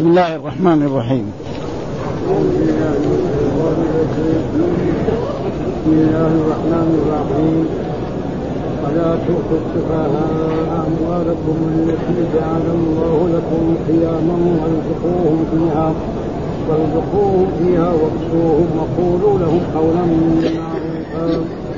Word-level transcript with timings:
بسم 0.00 0.08
الله 0.08 0.36
الرحمن 0.36 0.80
الرحيم. 0.82 1.26
بسم 5.68 5.92
الله 5.92 6.30
الرحمن 6.40 6.88
الرحيم. 7.00 7.66
ولا 8.82 9.10
تؤتوا 9.26 9.58
السفهاء 9.62 10.68
أموالكم 10.88 11.56
التي 11.76 12.18
جعل 12.34 12.66
الله 12.78 13.16
لكم 13.34 13.64
قياما 13.88 14.36
وارزقوهم 14.60 15.38
فيها 15.50 15.88
وارزقوهم 16.68 17.46
فيها 17.58 17.90
واكسوهم 18.00 18.68
وقولوا 18.78 19.34
لهم 19.38 19.60
قولا 19.74 20.04
معروفا. 20.60 21.69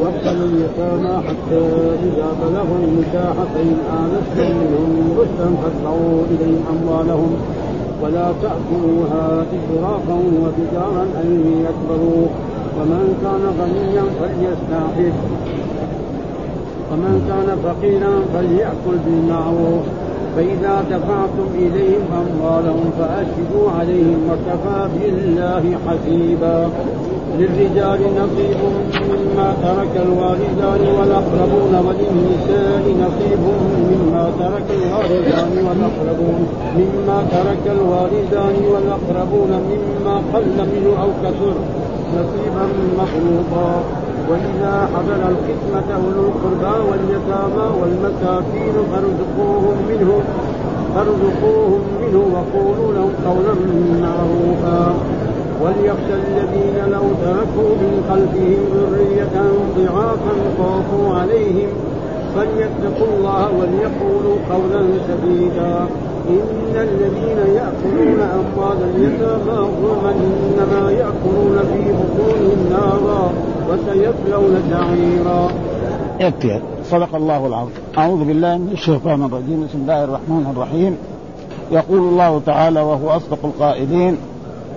وابتلوا 0.00 0.48
اليتامى 0.48 1.22
حتى 1.28 1.58
إذا 2.06 2.28
بلغوا 2.42 2.78
النكاح 2.84 3.34
فإن 3.54 3.76
آنستم 4.00 4.56
منهم 4.56 5.18
رشدا 5.18 5.48
فادفعوا 5.62 6.22
اليهم 6.30 6.62
أموالهم. 6.74 7.36
ولا 8.02 8.32
تأكلوها 8.42 9.44
إسرافا 9.56 10.14
وبدارا 10.14 11.02
أن 11.02 11.28
يكبروا. 11.66 12.26
ومن 12.80 13.04
كان 13.22 13.42
غنيا 13.60 14.04
فليستعفف. 14.20 15.14
ومن 16.92 17.14
كان 17.28 17.48
فقيرا 17.64 18.12
فليأكل 18.34 18.96
بالمعروف. 19.06 19.84
فإذا 20.36 20.84
دفعتم 20.90 21.48
إليهم 21.54 22.04
أموالهم 22.22 22.90
فأشهدوا 22.98 23.70
عليهم 23.78 24.20
وكفى 24.30 24.88
بالله 24.94 25.64
حسيبا. 25.86 26.68
للرجال 27.38 28.00
نصيب 28.20 28.60
مما 29.10 29.48
ترك 29.62 29.94
الوالدان 30.06 30.82
والأقربون 30.98 31.74
وللنساء 31.86 32.84
نصيب 33.04 33.42
مما 33.90 34.30
ترك 34.40 34.68
الوالدان 34.78 35.52
والأقربون 35.66 36.46
مما 36.78 37.18
ترك 37.30 37.64
الوالدان 37.76 38.56
والأقربون 38.72 39.50
مما 39.70 40.16
قل 40.34 40.46
منه 40.72 41.02
أو 41.02 41.08
كثر. 41.24 41.54
نصيبا 42.16 42.66
مفروضا 42.98 43.82
وإذا 44.30 44.88
حضر 44.94 45.20
القسمة 45.32 45.88
أولو 45.94 46.22
القربى 46.28 46.74
واليتامى 46.88 47.66
والمساكين 47.80 48.74
فارزقوهم 48.92 49.76
منه 49.88 50.10
فارزقوهم 50.94 51.82
منه 52.02 52.18
وقولوا 52.34 52.92
لهم 52.94 53.12
قولا 53.26 53.54
معروفا. 54.02 54.94
وليخشى 55.62 56.14
الذين 56.24 56.76
لو 56.94 57.02
تركوا 57.24 57.72
من 57.82 57.92
خلفهم 58.10 58.62
ذرية 58.74 59.36
ضعافا 59.76 60.34
خافوا 60.58 61.16
عليهم 61.18 61.68
فليتقوا 62.34 63.08
الله 63.16 63.48
وليقولوا 63.58 64.36
قولا 64.50 64.82
سديدا. 65.08 65.86
إن 66.28 66.74
الذين 66.74 67.38
يأكلون 67.58 68.20
أموال 68.38 68.78
اليتامى 68.94 69.58
ظلما 69.82 70.10
إنما 70.10 70.90
يأكلون 70.90 71.58
في 71.72 71.82
بطونهم 71.98 72.60
نارا. 72.70 73.32
وسيصلون 73.68 74.62
سعيرا. 74.70 75.48
يكفي 76.20 76.60
صدق 76.84 77.14
الله 77.14 77.46
العظيم. 77.46 77.72
أعوذ 77.98 78.24
بالله 78.24 78.58
من 78.58 78.70
الشيطان 78.72 79.22
الرجيم. 79.24 79.66
بسم 79.68 79.78
الله 79.78 80.04
الرحمن 80.04 80.52
الرحيم. 80.56 80.96
يقول 81.70 81.98
الله 81.98 82.40
تعالى 82.46 82.80
وهو 82.80 83.10
أصدق 83.10 83.38
القائلين 83.44 84.16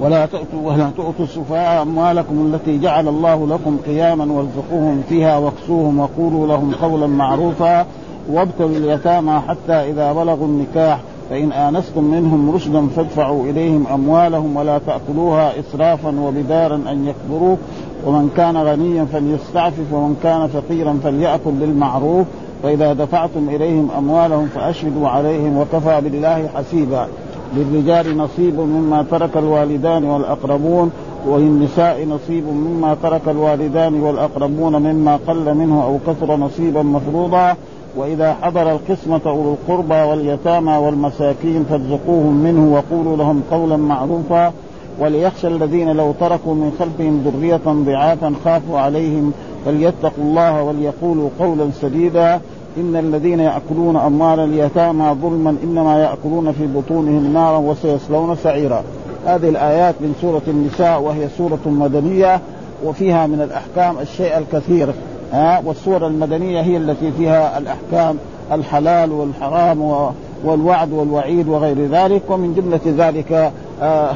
ولا 0.01 0.25
تؤتوا 0.25 0.61
ولا 0.63 0.89
تؤتوا 0.97 1.25
السفهاء 1.25 1.81
أموالكم 1.81 2.51
التي 2.53 2.79
جعل 2.79 3.07
الله 3.07 3.47
لكم 3.47 3.77
قياما 3.85 4.33
وارزقوهم 4.33 5.03
فيها 5.09 5.37
واكسوهم 5.37 5.99
وقولوا 5.99 6.47
لهم 6.47 6.71
قولا 6.81 7.07
معروفا 7.07 7.85
وابتلوا 8.31 8.69
اليتامى 8.69 9.41
حتى 9.47 9.73
إذا 9.73 10.13
بلغوا 10.13 10.47
النكاح. 10.47 10.99
فإن 11.29 11.51
آنستم 11.51 12.03
منهم 12.03 12.51
رشدا 12.55 12.87
فادفعوا 12.87 13.45
إليهم 13.45 13.87
أموالهم 13.87 14.55
ولا 14.55 14.77
تأكلوها 14.77 15.59
إسرافا 15.59 16.19
وبدارا 16.19 16.75
أن 16.75 17.07
يكبروا 17.07 17.55
ومن 18.05 18.29
كان 18.37 18.57
غنيا 18.57 19.05
فليستعفف 19.05 19.93
ومن 19.93 20.19
كان 20.23 20.47
فقيرا 20.47 20.99
فليأكل 21.03 21.51
بالمعروف 21.51 22.27
فإذا 22.63 22.93
دفعتم 22.93 23.49
إليهم 23.49 23.89
أموالهم 23.97 24.47
فأشهدوا 24.55 25.07
عليهم 25.07 25.57
وكفى 25.57 26.01
بالله 26.01 26.47
حسيبا. 26.55 27.07
للرجال 27.55 28.17
نصيب 28.17 28.59
مما 28.59 29.05
ترك 29.11 29.37
الوالدان 29.37 30.03
والأقربون 30.03 30.91
وللنساء 31.27 32.05
نصيب 32.05 32.43
مما 32.47 32.97
ترك 33.03 33.21
الوالدان 33.27 34.01
والأقربون 34.01 34.75
مما 34.75 35.19
قل 35.27 35.53
منه 35.53 35.83
أو 35.83 35.97
كثر 36.07 36.37
نصيبا 36.37 36.81
مفروضا. 36.81 37.55
وإذا 37.97 38.35
حضر 38.41 38.71
القسمة 38.71 39.21
أولو 39.25 39.53
القربى 39.53 40.01
واليتامى 40.01 40.77
والمساكين 40.77 41.65
فارزقوهم 41.69 42.33
منه 42.43 42.73
وقولوا 42.73 43.17
لهم 43.17 43.41
قولا 43.51 43.77
معروفا. 43.77 44.53
وليخشى 44.99 45.47
الذين 45.47 45.91
لو 45.91 46.13
تركوا 46.19 46.53
من 46.53 46.75
خلفهم 46.79 47.23
ذرية 47.25 47.61
ضعافا 47.65 48.33
خافوا 48.45 48.79
عليهم 48.79 49.33
فليتقوا 49.65 50.23
الله 50.23 50.63
وليقولوا 50.63 51.29
قولا 51.39 51.69
سديدا. 51.81 52.41
إن 52.77 52.95
الذين 52.95 53.39
يأكلون 53.39 53.97
أموال 53.97 54.39
اليتامى 54.39 55.15
ظلما 55.21 55.55
إنما 55.63 56.01
يأكلون 56.01 56.51
في 56.51 56.67
بطونهم 56.67 57.33
نارا 57.33 57.57
وسيصلون 57.57 58.35
سعيرا. 58.35 58.83
هذه 59.25 59.49
الآيات 59.49 59.95
من 60.01 60.15
سورة 60.21 60.41
النساء 60.47 61.01
وهي 61.01 61.27
سورة 61.37 61.59
مدنية 61.65 62.41
وفيها 62.85 63.27
من 63.27 63.41
الأحكام 63.41 63.99
الشيء 64.01 64.37
الكثير 64.37 64.89
ها؟ 65.33 65.61
والسور 65.65 66.07
المدنية 66.07 66.61
هي 66.61 66.77
التي 66.77 67.11
فيها 67.11 67.57
الأحكام 67.57 68.17
الحلال 68.51 69.11
والحرام 69.11 70.11
والوعد 70.43 70.93
والوعيد 70.93 71.47
وغير 71.47 71.85
ذلك. 71.85 72.21
ومن 72.29 72.53
جملة 72.53 73.07
ذلك 73.07 73.51
آه 73.81 74.15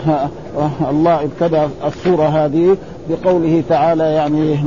الله 0.89 1.23
ابتدى 1.23 1.61
السورة 1.85 2.23
هذه 2.23 2.77
بقوله 3.09 3.63
تعالى 3.69 4.03
يعني 4.03 4.59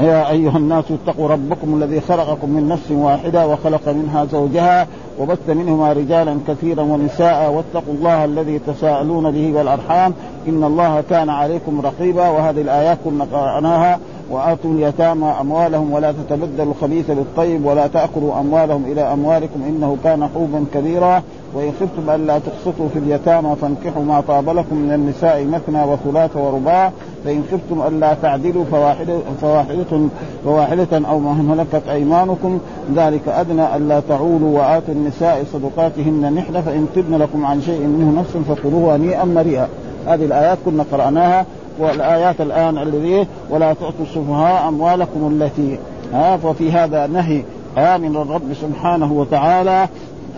يا 0.00 0.30
أيها 0.30 0.56
الناس 0.56 0.84
اتقوا 0.90 1.28
ربكم 1.28 1.82
الذي 1.82 2.00
خلقكم 2.00 2.50
من 2.50 2.68
نفس 2.68 2.90
واحدة 2.90 3.46
وخلق 3.48 3.88
منها 3.88 4.24
زوجها 4.24 4.86
وبث 5.20 5.48
منهما 5.48 5.92
رجالا 5.92 6.38
كثيرا 6.48 6.82
ونساء 6.82 7.50
واتقوا 7.50 7.94
الله 7.94 8.24
الذي 8.24 8.58
تساءلون 8.58 9.30
به 9.30 9.52
والأرحام 9.52 10.14
إن 10.48 10.64
الله 10.64 11.02
كان 11.10 11.28
عليكم 11.28 11.80
رقيبا 11.80 12.28
وهذه 12.28 12.60
الآيات 12.60 12.98
كنا 13.04 13.24
قرأناها. 13.32 13.98
وآتوا 14.32 14.70
اليتامى 14.70 15.34
أموالهم 15.40 15.92
ولا 15.92 16.12
تتبدلوا 16.12 16.72
الخبيث 16.72 17.10
بالطيب 17.10 17.64
ولا 17.64 17.86
تأكلوا 17.86 18.40
أموالهم 18.40 18.84
إلى 18.84 19.00
أموالكم 19.00 19.62
إنه 19.68 19.96
كان 20.04 20.28
حوبا 20.34 20.64
كبيرا 20.74 21.22
وإن 21.54 21.72
خفتم 21.80 22.10
ألا 22.10 22.38
تقسطوا 22.38 22.88
في 22.92 22.98
اليتامى 22.98 23.56
فانكحوا 23.60 24.02
ما 24.02 24.20
طاب 24.20 24.48
لكم 24.48 24.76
من 24.76 24.92
النساء 24.92 25.44
مثنى 25.44 25.84
وثلاث 25.84 26.36
ورباع 26.36 26.92
فإن 27.24 27.44
خفتم 27.52 27.82
ألا 27.82 28.14
تعدلوا 28.22 28.64
فواحدة 28.64 29.18
فواحدة 29.40 30.00
فواحدة 30.44 31.08
أو 31.08 31.18
ما 31.18 31.32
ملكت 31.32 31.88
أيمانكم 31.88 32.58
ذلك 32.96 33.28
أدنى 33.28 33.76
ألا 33.76 34.00
تعولوا 34.00 34.58
وآتوا 34.58 34.94
النساء 34.94 35.44
صدقاتهن 35.52 36.34
نحلة 36.34 36.60
فإن 36.60 36.86
تبن 36.94 37.14
لكم 37.18 37.46
عن 37.46 37.62
شيء 37.62 37.80
منه 37.80 38.20
نفس 38.20 38.36
فكلوه 38.36 38.96
هنيئا 38.96 39.24
مريئا. 39.24 39.68
هذه 40.06 40.24
الآيات 40.24 40.58
كنا 40.64 40.84
قرأناها 40.92 41.46
والآيات 41.82 42.40
الآن 42.40 42.78
الذي 42.78 43.26
ولا 43.50 43.72
تعطوا 43.72 44.04
السفهاء 44.04 44.68
أموالكم 44.68 45.40
التي 45.42 45.78
ها 46.12 46.36
ففي 46.36 46.72
هذا 46.72 47.06
نهي 47.06 47.42
ها 47.76 47.98
من 47.98 48.16
الرب 48.16 48.54
سبحانه 48.60 49.12
وتعالى 49.12 49.88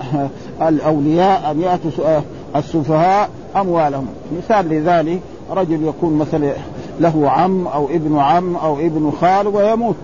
الأولياء 0.69 1.51
أن 1.51 1.61
يأتوا 1.61 2.21
السفهاء 2.57 3.29
أموالهم. 3.57 4.07
مثال 4.39 4.69
لذلك 4.69 5.21
رجل 5.51 5.87
يكون 5.87 6.19
مثلا 6.19 6.53
له 7.01 7.31
عم 7.31 7.67
أو 7.67 7.87
ابن 7.87 8.19
عم 8.19 8.57
أو 8.57 8.79
ابن 8.79 9.13
خال 9.21 9.49
ويموت 9.49 9.95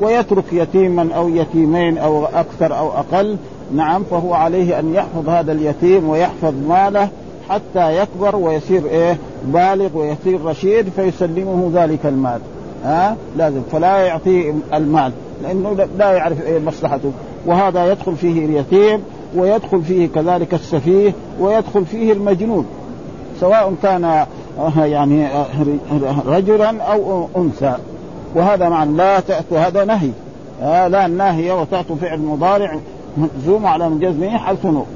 ويترك 0.00 0.52
يتيما 0.52 1.08
أو 1.14 1.28
يتيمين 1.28 1.98
أو 1.98 2.24
أكثر 2.24 2.78
أو 2.78 2.88
أقل 2.88 3.36
نعم 3.74 4.02
فهو 4.10 4.34
عليه 4.34 4.78
أن 4.78 4.94
يحفظ 4.94 5.28
هذا 5.28 5.52
اليتيم 5.52 6.08
ويحفظ 6.08 6.54
ماله 6.68 7.08
حتى 7.50 7.96
يكبر 7.96 8.36
ويصير 8.36 8.86
إيه؟ 8.86 9.18
بالغ 9.44 9.98
ويصير 9.98 10.44
رشيد 10.44 10.88
فيسلمه 10.88 11.70
ذلك 11.74 12.06
المال. 12.06 12.40
ها؟ 12.84 13.16
لازم. 13.36 13.62
فلا 13.72 13.96
يعطيه 13.96 14.54
المال 14.74 15.12
لأنه 15.42 15.86
لا 15.98 16.12
يعرف 16.12 16.46
إيه 16.46 16.58
مصلحته. 16.58 17.12
وهذا 17.46 17.92
يدخل 17.92 18.16
فيه 18.16 18.46
اليتيم 18.46 19.02
ويدخل 19.36 19.82
فيه 19.82 20.08
كذلك 20.08 20.54
السفيه 20.54 21.12
ويدخل 21.40 21.84
فيه 21.84 22.12
المجنون. 22.12 22.66
سواء 23.40 23.74
كان 23.82 24.26
يعني 24.76 25.28
رجلا 26.26 26.82
أو 26.82 27.28
أنثى. 27.36 27.74
وهذا 28.34 28.68
معنى 28.68 28.96
لا 28.96 29.20
تأتوا 29.20 29.58
هذا 29.58 29.84
نهي. 29.84 30.10
لا 30.62 31.06
الناهية 31.06 31.60
وتأتوا 31.60 31.96
فعل 31.96 32.18
مضارع 32.18 32.78
مجزوم 33.16 33.66
على 33.66 33.88
من 33.88 33.98
جزمه 33.98 34.38
حذف 34.38 34.66
نور 34.66 34.86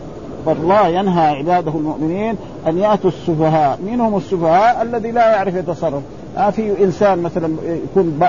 فالله 0.46 0.88
ينهى 0.88 1.26
عباده 1.26 1.72
المؤمنين 1.72 2.36
أن 2.66 2.78
يأتوا 2.78 3.10
السفهاء، 3.10 3.78
من 3.86 4.00
هم 4.00 4.16
السفهاء؟ 4.16 4.82
الذي 4.82 5.10
لا 5.10 5.28
يعرف 5.28 5.54
يتصرف، 5.54 6.02
آه 6.36 6.50
في 6.50 6.84
إنسان 6.84 7.18
مثلا 7.18 7.56
يكون 7.64 8.20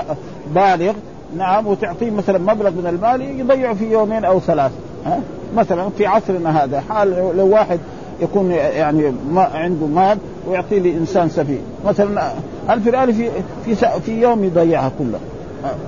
بالغ 0.54 0.92
نعم 1.36 1.66
وتعطيه 1.66 2.10
مثلا 2.10 2.38
مبلغ 2.38 2.70
من 2.70 2.86
المال 2.86 3.40
يضيعه 3.40 3.74
في 3.74 3.90
يومين 3.90 4.24
أو 4.24 4.40
ثلاث، 4.40 4.72
ها؟ 5.06 5.20
مثلا 5.56 5.88
في 5.98 6.06
عصرنا 6.06 6.64
هذا 6.64 6.80
حال 6.80 7.36
لو 7.36 7.48
واحد 7.48 7.78
يكون 8.20 8.50
يعني 8.50 9.12
ما 9.30 9.42
عنده 9.42 9.86
مال 9.86 10.18
ويعطيه 10.48 10.78
لإنسان 10.78 11.28
سفيه. 11.28 11.60
مثلا 11.86 12.32
ألف 12.70 12.86
ريال 12.86 13.14
في 13.14 13.30
في 13.64 13.74
في 14.00 14.20
يوم 14.20 14.44
يضيعها 14.44 14.90
كلها 14.98 15.20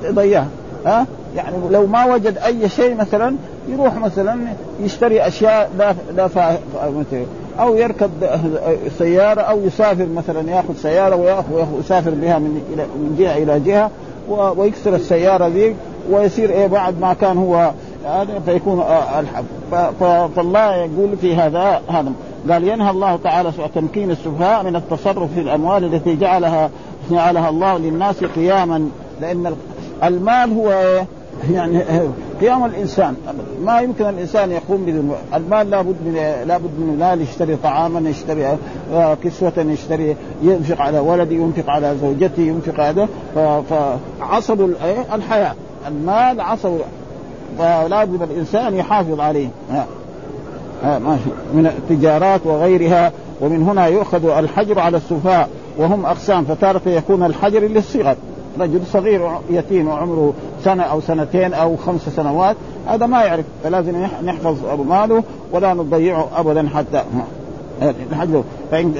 يضيعها. 0.04 0.48
ها؟ 0.86 1.06
يعني 1.36 1.56
لو 1.70 1.86
ما 1.86 2.04
وجد 2.04 2.38
أي 2.38 2.68
شيء 2.68 2.94
مثلا 2.94 3.36
يروح 3.68 3.96
مثلا 3.96 4.38
يشتري 4.80 5.26
أشياء 5.26 5.70
لا 5.78 5.94
لا 6.16 6.28
أو 7.60 7.76
يركب 7.76 8.10
سيارة 8.98 9.40
أو 9.40 9.60
يسافر 9.66 10.06
مثلا 10.06 10.50
يأخذ 10.50 10.74
سيارة 10.74 11.44
ويسافر 11.52 12.10
بها 12.10 12.38
من 12.38 12.50
من 12.78 13.16
جهة 13.18 13.36
إلى 13.36 13.60
جهة 13.60 13.90
ويكسر 14.28 14.94
السيارة 14.94 15.46
ذي 15.46 15.74
ويصير 16.10 16.50
إيه 16.50 16.66
بعد 16.66 17.00
ما 17.00 17.14
كان 17.14 17.38
هو 17.38 17.70
هذا 18.04 18.40
فيكون 18.46 18.84
الحب 19.18 19.44
فالله 20.36 20.74
يقول 20.74 21.16
في 21.20 21.34
هذا 21.34 21.80
هذا. 21.88 22.12
قال 22.50 22.68
ينهى 22.68 22.90
الله 22.90 23.16
تعالى 23.16 23.52
تمكين 23.74 24.10
السفهاء 24.10 24.64
من 24.64 24.76
التصرف 24.76 25.34
في 25.34 25.40
الأموال 25.40 25.84
التي 25.84 26.16
جعلها 26.16 26.70
جعلها 27.10 27.48
الله 27.48 27.78
للناس 27.78 28.24
قياما 28.24 28.88
لأن 29.20 29.54
المال 30.04 30.52
هو 30.52 30.70
يعني 31.50 31.82
قيام 32.40 32.64
الإنسان. 32.64 33.16
ما 33.64 33.80
يمكن 33.80 34.04
الإنسان 34.04 34.50
يقوم 34.50 34.84
بدون 34.84 35.14
المال 35.34 35.70
لابد 35.70 35.96
من 36.04 36.14
لابد 36.46 36.70
من 36.78 36.90
المال 36.94 37.22
يشتري 37.22 37.56
طعاما 37.56 38.10
يشتري 38.10 38.58
كسوة 39.24 39.52
يشتري 39.56 40.16
ينفق 40.42 40.82
على 40.82 40.98
ولده 40.98 41.34
ينفق 41.34 41.70
على 41.70 41.94
زوجته 42.02 42.42
ينفق 42.42 42.80
هذا. 42.80 43.08
فعصب 44.20 44.70
الحياة. 45.14 45.54
المال 45.88 46.40
عصب. 46.40 46.78
فلا 47.58 48.04
بد 48.04 48.22
الإنسان 48.22 48.74
يحافظ 48.74 49.20
عليه. 49.20 49.48
ها. 49.70 49.86
ها 50.82 50.98
ماشي 50.98 51.30
من 51.54 51.66
التجارات 51.66 52.40
وغيرها. 52.44 53.12
ومن 53.40 53.62
هنا 53.62 53.86
يؤخذ 53.86 54.26
الحجر 54.26 54.78
على 54.78 54.96
السفهاء. 54.96 55.48
وهم 55.78 56.06
أقسام. 56.06 56.44
فتارة 56.44 56.82
يكون 56.86 57.22
الحجر 57.22 57.60
للصغر. 57.60 58.16
رجل 58.60 58.80
صغير 58.92 59.30
يتيم 59.50 59.88
وعمره 59.88 60.32
سنة 60.64 60.82
أو 60.82 61.00
سنتين 61.00 61.54
أو 61.54 61.76
خمس 61.76 62.08
سنوات 62.16 62.56
هذا 62.86 63.06
ما 63.06 63.24
يعرف 63.24 63.44
فلازم 63.64 64.06
نحفظ 64.24 64.56
ماله 64.88 65.22
ولا 65.52 65.74
نضيعه 65.74 66.28
ابدا 66.36 66.68
حتى 66.68 67.02
الحجر 67.82 68.42
فإن, 68.70 68.94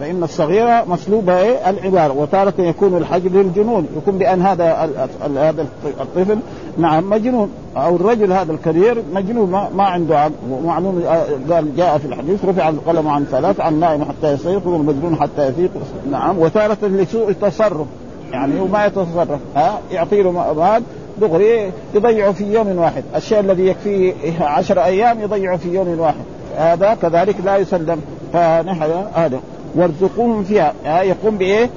فإن 0.00 0.22
الصغيرة 0.22 0.84
مسلوبة 0.88 1.38
إيه؟ 1.38 1.70
العبارة. 1.70 2.12
وتارة 2.12 2.54
يكون 2.58 2.96
الحجر 2.96 3.30
للجنون 3.30 3.86
يكون 3.96 4.18
بأن 4.18 4.42
هذا 4.42 4.90
هذا 5.36 5.66
الطفل 6.00 6.38
نعم 6.78 7.10
مجنون. 7.10 7.50
أو 7.76 7.96
الرجل 7.96 8.32
هذا 8.32 8.52
الكبير 8.52 9.02
مجنون 9.14 9.50
ما, 9.50 9.68
ما 9.74 9.84
عنده 9.84 10.20
عقل. 10.20 10.32
ومعلوم 10.50 11.02
قال 11.50 11.76
جاء 11.76 11.98
في 11.98 12.04
الحديث 12.04 12.44
رفع 12.44 12.68
القلم 12.68 13.08
عن 13.08 13.24
ثلاث 13.24 13.60
عن 13.60 13.80
نائم 13.80 14.04
حتى 14.04 14.32
يستيقظ 14.32 14.68
والمجنون 14.68 15.16
حتى 15.16 15.48
يفيق. 15.48 15.70
نعم. 16.10 16.38
وتارة 16.38 16.78
لسوء 16.82 17.28
التصرف. 17.28 17.86
يعني 18.32 18.60
وما 18.60 18.86
يتصرف 18.86 19.40
ها؟ 19.56 19.80
يعطي 19.92 20.22
له 20.22 20.30
مال 20.30 20.82
دغري 21.20 21.72
يضيعه 21.94 22.32
في 22.32 22.52
يوم 22.52 22.78
واحد. 22.78 23.04
الشيء 23.16 23.40
الذي 23.40 23.66
يكفيه 23.66 24.14
عشر 24.40 24.84
أيام 24.84 25.20
يضيعه 25.20 25.56
في 25.56 25.74
يوم 25.74 26.00
واحد. 26.00 26.24
هذا 26.56 26.94
كذلك 27.02 27.36
لا 27.44 27.56
يسلم. 27.56 28.00
فنحن 28.32 28.90
هذا 29.14 29.40
وارزقوهم 29.74 30.44
فيها. 30.44 30.72
يقوم 31.02 31.38
بإيه؟ 31.38 31.70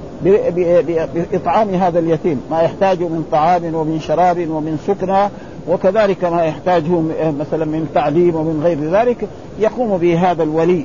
بإطعام 1.14 1.74
هذا 1.74 1.98
اليتيم. 1.98 2.40
ما 2.50 2.62
يحتاجه 2.62 3.04
من 3.04 3.24
طعام 3.32 3.74
ومن 3.74 4.00
شراب 4.00 4.38
ومن 4.38 4.78
سكنى 4.86 5.28
وكذلك 5.68 6.24
ما 6.24 6.44
يحتاجه 6.44 7.02
مثلا 7.38 7.64
من 7.64 7.88
تعليم 7.94 8.34
ومن 8.34 8.60
غير 8.64 8.78
ذلك 8.90 9.28
يقوم 9.60 9.98
به 9.98 10.30
هذا 10.30 10.42
الولي. 10.42 10.84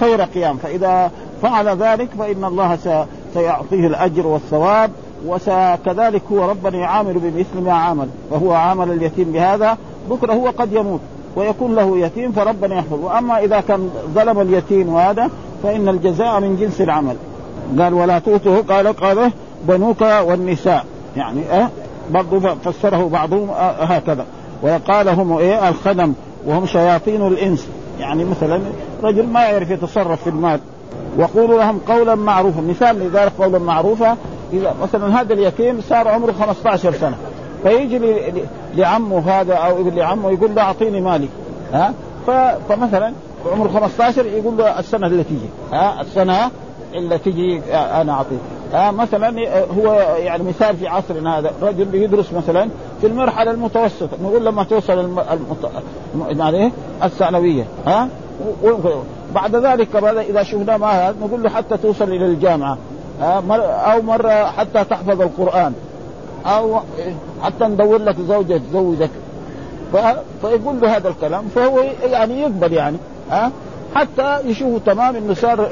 خير 0.00 0.22
قيام. 0.22 0.56
فإذا 0.56 1.10
فعل 1.42 1.68
ذلك 1.68 2.08
فإن 2.18 2.44
الله 2.44 2.76
سيعطيه 3.34 3.86
الأجر 3.86 4.26
والثواب 4.26 4.90
وكذلك 5.26 6.22
هو 6.32 6.50
ربنا 6.50 6.78
يعامل 6.78 7.14
بمثل 7.14 7.64
ما 7.64 7.72
عامل 7.72 8.08
فهو 8.30 8.52
عامل 8.52 8.90
اليتيم 8.90 9.32
بهذا 9.32 9.78
بكرة 10.10 10.32
هو 10.32 10.50
قد 10.50 10.72
يموت 10.72 11.00
ويكون 11.36 11.74
له 11.74 11.98
يتيم 11.98 12.32
فربنا 12.32 12.74
يحفظ 12.74 13.04
وأما 13.04 13.38
إذا 13.38 13.60
كان 13.60 13.90
ظلم 14.14 14.40
اليتيم 14.40 14.94
وهذا 14.94 15.30
فإن 15.62 15.88
الجزاء 15.88 16.40
من 16.40 16.56
جنس 16.56 16.80
العمل. 16.80 17.16
قال 17.78 17.94
ولا 17.94 18.18
تؤته 18.18 18.62
قال 18.62 18.96
قال 18.96 19.30
بنوك 19.68 20.00
والنساء. 20.00 20.84
يعني 21.16 21.40
أه؟ 21.52 21.68
برضو 22.10 22.40
فسره 22.40 23.08
بعضهم 23.08 23.50
أه؟ 23.50 23.84
هكذا. 23.84 24.26
وقال 24.62 25.08
هم 25.08 25.38
إيه؟ 25.38 25.68
الخدم. 25.68 26.12
وهم 26.46 26.66
شياطين 26.66 27.26
الإنس. 27.26 27.68
يعني 28.00 28.24
مثلا 28.24 28.60
رجل 29.02 29.26
ما 29.26 29.44
يعرف 29.44 29.70
يتصرف 29.70 30.22
في 30.22 30.30
المال. 30.30 30.60
وقولوا 31.18 31.58
لهم 31.58 31.80
قولا 31.88 32.14
معروفا. 32.14 32.60
مثال 32.60 32.98
لذلك 32.98 33.32
قولا 33.38 33.58
معروفا. 33.58 34.16
إذا 34.52 34.74
مثلا 34.82 35.20
هذا 35.20 35.34
اليتيم 35.34 35.80
صار 35.80 36.08
عمره 36.08 36.32
15 36.32 36.92
سنة. 36.92 37.16
فيجي 37.62 38.00
لعمه 38.74 39.30
هذا 39.30 39.54
أو 39.54 39.80
ابن 39.80 39.96
لعمه 39.96 40.30
يقول 40.30 40.54
له 40.54 40.62
أعطيني 40.62 41.00
مالي. 41.00 41.28
ها؟ 41.72 41.94
فمثلا 42.68 43.12
عمره 43.52 43.68
15 43.68 44.26
يقول 44.26 44.56
له 44.56 44.78
السنة 44.78 45.06
اللي 45.06 45.24
تيجي 45.24 45.46
ها؟ 45.72 46.00
السنة 46.00 46.50
اللي 46.94 47.18
تجي 47.18 47.60
أنا 47.74 48.12
أعطيك. 48.12 48.38
ها؟ 48.72 48.90
مثلا 48.90 49.34
هو 49.78 50.16
يعني 50.18 50.42
مثال 50.42 50.76
في 50.76 50.88
عصرنا 50.88 51.38
هذا. 51.38 51.52
رجل 51.62 51.84
بيدرس 51.84 52.32
مثلا 52.32 52.68
في 53.00 53.06
المرحلة 53.06 53.50
المتوسطة. 53.50 54.16
نقول 54.22 54.46
لما 54.46 54.64
توصل 54.64 54.92
المت... 54.92 55.70
يعني 56.38 56.72
الثانوية. 57.02 57.64
ها؟ 57.86 58.08
بعد 59.34 59.56
ذلك 59.56 59.96
إذا 60.30 60.42
شفنا 60.42 60.76
ما 60.76 60.86
هذا 60.86 61.16
نقول 61.20 61.42
له 61.42 61.50
حتى 61.50 61.76
توصل 61.76 62.04
إلى 62.04 62.26
الجامعة. 62.26 62.78
أو 63.22 64.02
مرة 64.02 64.44
حتى 64.44 64.84
تحفظ 64.84 65.22
القرآن. 65.22 65.72
أو 66.46 66.80
حتى 67.42 67.64
ندور 67.64 67.98
لك 67.98 68.16
زوجة 68.20 68.60
تزوجك. 68.70 69.10
فيقول 70.40 70.80
له 70.80 70.96
هذا 70.96 71.08
الكلام 71.08 71.44
فهو 71.54 71.84
يعني 72.04 72.40
يقبل 72.40 72.72
يعني 72.72 72.96
ها. 73.30 73.50
حتى 73.94 74.40
يشوفه 74.44 74.80
تمام 74.86 75.16
إنه 75.16 75.34
صار 75.34 75.68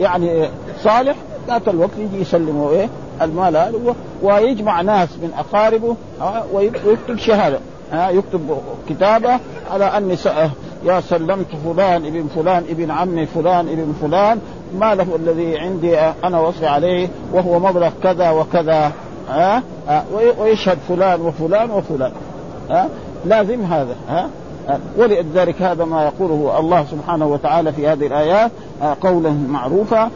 يعني 0.00 0.48
صالح 0.82 1.16
ذات 1.48 1.68
الوقت 1.68 1.98
يجي 1.98 2.20
يسلمه 2.20 2.70
إيه 2.70 2.88
المال 3.22 3.94
ويجمع 4.22 4.80
ناس 4.80 5.08
من 5.22 5.32
أقاربه 5.38 5.96
ويكتب 6.52 7.18
شهادة. 7.18 7.58
ها 7.92 8.10
يكتب 8.10 8.58
كتابه 8.88 9.38
على 9.70 9.84
أني 9.84 10.16
يا 10.84 11.00
سلمت 11.00 11.46
فلان 11.64 12.06
ابن 12.06 12.26
فلان 12.34 12.64
ابن 12.70 12.90
عمي 12.90 13.26
فلان 13.26 13.68
ابن 13.68 13.94
فلان 14.02 14.38
ماله 14.78 15.16
الذي 15.16 15.58
عندي 15.58 15.98
أنا 15.98 16.40
وصي 16.40 16.66
عليه 16.66 17.08
وهو 17.32 17.58
مبلغ 17.58 17.90
كذا 18.02 18.30
وكذا 18.30 18.92
ها 19.28 19.62
ويشهد 20.38 20.78
فلان 20.88 21.20
وفلان 21.20 21.70
وفلان 21.70 22.12
ها 22.70 22.88
لازم 23.24 23.64
هذا 23.64 23.96
ها. 24.08 24.28
ولذلك 24.96 25.62
هذا 25.62 25.84
ما 25.84 26.04
يقوله 26.04 26.58
الله 26.58 26.84
سبحانه 26.84 27.26
وتعالى 27.26 27.72
في 27.72 27.88
هذه 27.88 28.06
الآيات 28.06 28.50
قولا 29.00 29.30
معروفا 29.30 30.10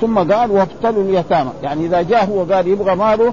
ثم 0.00 0.18
قال 0.18 0.50
وابتلوا 0.50 1.02
اليتامى. 1.02 1.50
يعني 1.62 1.86
إذا 1.86 2.02
جاء 2.02 2.24
هو 2.24 2.54
قال 2.54 2.68
يبغى 2.68 2.94
ماله 2.94 3.32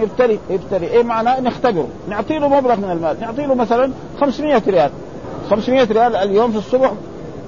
نبتلي 0.00 0.38
نبتلي. 0.50 0.86
إيه 0.86 1.02
معناه 1.02 1.40
نختبره. 1.40 1.88
نعطي 2.08 2.38
له 2.38 2.48
مبلغ 2.48 2.76
من 2.76 2.90
المال. 2.90 3.20
نعطي 3.20 3.46
له 3.46 3.54
مثلا 3.54 3.92
500 4.20 4.62
ريال. 4.68 4.90
500 5.50 5.84
ريال 5.92 6.16
اليوم 6.16 6.52
في 6.52 6.58
الصبح 6.58 6.92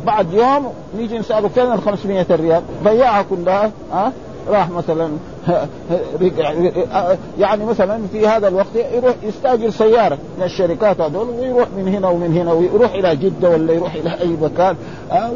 بعد 0.06 0.32
يوم 0.32 0.73
نيجي 0.97 1.18
نسأله 1.18 1.49
فين 1.49 1.73
ال 1.73 1.82
500 1.82 2.26
ريال؟ 2.30 2.62
ضيعها 2.85 3.23
كلها 3.23 3.70
ها 3.92 4.12
راح 4.49 4.70
مثلا 4.70 5.11
يعني 7.38 7.64
مثلا 7.64 8.00
في 8.12 8.26
هذا 8.28 8.49
الوقت 8.49 8.76
يروح 8.94 9.14
يستأجر 9.23 9.70
سيارة 9.70 10.18
من 10.38 10.44
الشركات 10.44 11.00
هذول 11.00 11.28
ويروح 11.28 11.68
من 11.76 11.88
هنا 11.88 12.09
ومن 12.09 12.37
هنا 12.37 12.52
ويروح 12.52 12.92
إلى 12.92 13.16
جدة 13.16 13.50
ولا 13.50 13.73
يروح 13.73 13.94
إلى 13.94 14.20
أي 14.20 14.37
مكان 14.42 14.76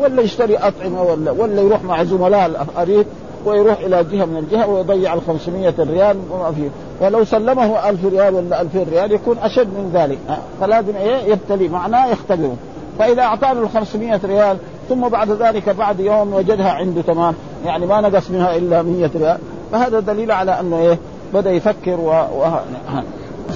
ولا 0.01 0.23
يشتري 0.23 0.57
أطعمة 0.57 1.03
ولا 1.03 1.31
ولا 1.31 1.63
يروح 1.63 1.83
مع 1.83 2.05
زملاء 2.05 2.47
الافاريق 2.47 3.07
ويروح 3.45 3.79
إلى 3.81 4.05
جهة 4.05 4.25
من 4.25 4.37
الجهة 4.37 4.67
ويضيع 4.67 5.15
ال 5.15 5.21
500 5.27 5.75
ريال 5.79 6.17
وما 6.31 6.53
فيه. 6.53 6.69
ولو 7.01 7.25
سلمه 7.25 7.91
1000 7.91 8.05
ريال 8.05 8.35
ولا 8.35 8.61
2000 8.61 8.83
ريال 8.91 9.13
يكون 9.13 9.39
أشد 9.39 9.67
من 9.67 9.91
ذلك. 9.95 10.19
فلازم 10.61 10.97
إيه؟ 10.97 11.17
يبتلي. 11.17 11.69
معناه 11.69 12.07
يختبره. 12.07 12.57
فإذا 12.99 13.23
اعطاه 13.23 13.53
ال 13.53 13.69
500 13.69 14.21
ريال 14.25 14.57
ثم 14.89 15.09
بعد 15.09 15.31
ذلك 15.31 15.69
بعد 15.69 16.01
يوم 16.01 16.35
وجدها 16.35 16.71
عنده 16.71 17.03
تمام 17.03 17.35
يعني 17.65 17.87
ما 17.87 18.01
نقص 18.01 18.31
منها 18.31 18.57
إلا 18.57 18.83
100 18.83 19.11
ريال. 19.17 19.39
فهذا 19.75 20.01
دليل 20.01 20.31
على 20.31 20.61
انه 20.61 20.79
إيه 20.79 20.99
بدأ 21.35 21.51
يفكر 21.51 22.01
و, 22.01 22.11
و... 22.11 22.45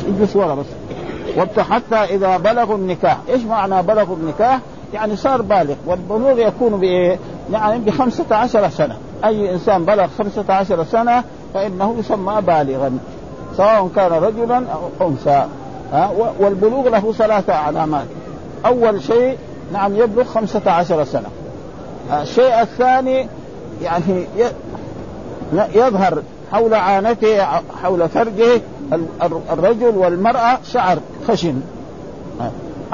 اجلس 0.09 0.37
ورا 0.37 0.55
بس. 0.55 0.67
حتى 1.59 1.97
إذا 1.97 2.37
بلغوا 2.37 2.77
النكاح، 2.77 3.19
إيش 3.29 3.43
معنى 3.43 3.83
بلغوا 3.83 4.17
النكاح؟ 4.17 4.61
يعني 4.95 5.17
صار 5.17 5.43
بالغ. 5.43 5.75
والبلوغ 5.87 6.39
يكون 6.39 6.81
بايه؟ 6.81 7.19
يعني 7.53 7.79
ب 7.79 7.91
15 7.91 8.69
سنة، 8.69 8.97
أي 9.25 9.53
إنسان 9.53 9.85
بلغ 9.85 10.07
15 10.19 10.85
سنة 10.85 11.25
فإنه 11.55 11.95
يسمى 11.99 12.43
بالغا. 12.47 12.99
سواء 13.57 13.91
كان 13.97 14.13
رجلا 14.13 14.57
أو 14.57 15.09
أنثى. 15.09 15.47
ها؟ 15.93 16.11
والبلوغ 16.41 16.89
له 16.89 17.13
ثلاثة 17.13 17.55
علامات. 17.55 18.07
أول 18.67 19.03
شيء 19.03 19.39
نعم 19.73 19.97
يبلغ 19.97 20.25
15 20.25 21.05
سنة. 21.05 21.29
الشيء 22.23 22.63
الثاني 22.63 23.29
يعني 23.83 24.27
يظهر 25.53 26.23
حول 26.53 26.75
عانته 26.75 27.45
حول 27.83 28.09
فرجه 28.09 28.61
الرجل 29.53 29.97
والمرأة 29.97 30.59
شعر 30.73 30.99
خشن. 31.29 31.61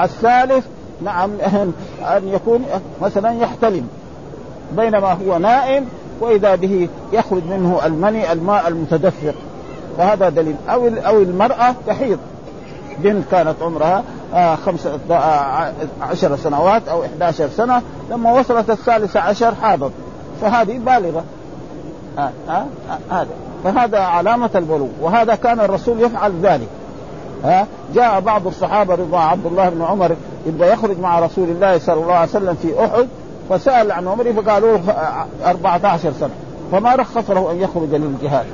الثالث 0.01 0.65
نعم 1.01 1.29
أن 2.17 2.27
يكون 2.27 2.65
مثلا 3.01 3.31
يحتلم 3.31 3.87
بينما 4.77 5.13
هو 5.13 5.37
نائم 5.37 5.85
وإذا 6.19 6.55
به 6.55 6.89
يخرج 7.13 7.43
منه 7.43 7.79
المني 7.85 8.31
الماء 8.31 8.67
المتدفق. 8.67 9.33
فهذا 9.97 10.29
دليل. 10.29 10.55
أو 10.69 10.87
أو 10.87 11.21
المرأة 11.21 11.75
تحيض. 11.87 12.19
بنت 12.99 13.23
كانت 13.31 13.55
عمرها 13.61 14.03
آه 14.33 14.55
خمسة 14.55 14.99
آه 15.11 15.71
عشر 16.01 16.35
سنوات 16.35 16.87
أو 16.87 17.03
11 17.03 17.49
سنة 17.57 17.81
لما 18.11 18.39
وصلت 18.39 18.69
الثالثة 18.69 19.19
عشر 19.19 19.55
حاضت. 19.55 19.91
فهذه 20.41 20.77
بالغة. 20.77 21.23
هذا. 23.11 23.27
فهذا 23.63 23.99
علامة 23.99 24.49
البلوغ 24.55 24.89
وهذا 25.01 25.35
كان 25.35 25.59
الرسول 25.59 25.99
يفعل 25.99 26.33
ذلك. 26.41 26.67
ها؟ 27.43 27.67
جاء 27.95 28.19
بعض 28.19 28.47
الصحابة 28.47 28.95
رضا 28.95 29.19
عبد 29.19 29.45
الله 29.45 29.69
بن 29.69 29.81
عمر 29.81 30.15
يبغى 30.45 30.71
يخرج 30.71 30.99
مع 30.99 31.19
رسول 31.19 31.49
الله 31.49 31.77
صلى 31.77 32.01
الله 32.01 32.13
عليه 32.13 32.29
وسلم 32.29 32.55
في 32.61 32.85
أحد 32.85 33.07
فسأل 33.49 33.91
عن 33.91 34.07
عمره 34.07 34.31
فقالوا 34.31 34.77
له 34.77 34.93
14 35.45 36.11
سنة 36.19 36.29
فما 36.71 36.95
رخص 36.95 37.29
له 37.29 37.51
أن 37.51 37.61
يخرج 37.61 37.89
للجهاد. 37.95 38.45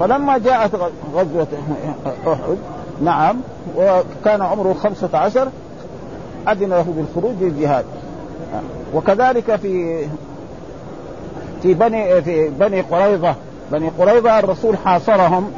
فلما 0.00 0.38
جاءت 0.38 0.70
غزوة 1.14 1.46
أحد 2.26 2.56
نعم 3.02 3.36
وكان 3.76 4.42
عمره 4.42 4.76
خمسة 4.82 5.18
عشر 5.18 5.48
أذن 6.48 6.70
له 6.70 6.94
بالخروج 6.96 7.34
للجهاد. 7.40 7.84
وكذلك 8.94 9.56
في 9.56 10.04
في 11.64 11.74
بني 11.74 12.22
في 12.22 12.48
بني 12.48 12.80
قريظة 12.80 13.34
بني 13.72 13.90
قريظة 13.98 14.38
الرسول 14.38 14.76
حاصرهم 14.76 15.50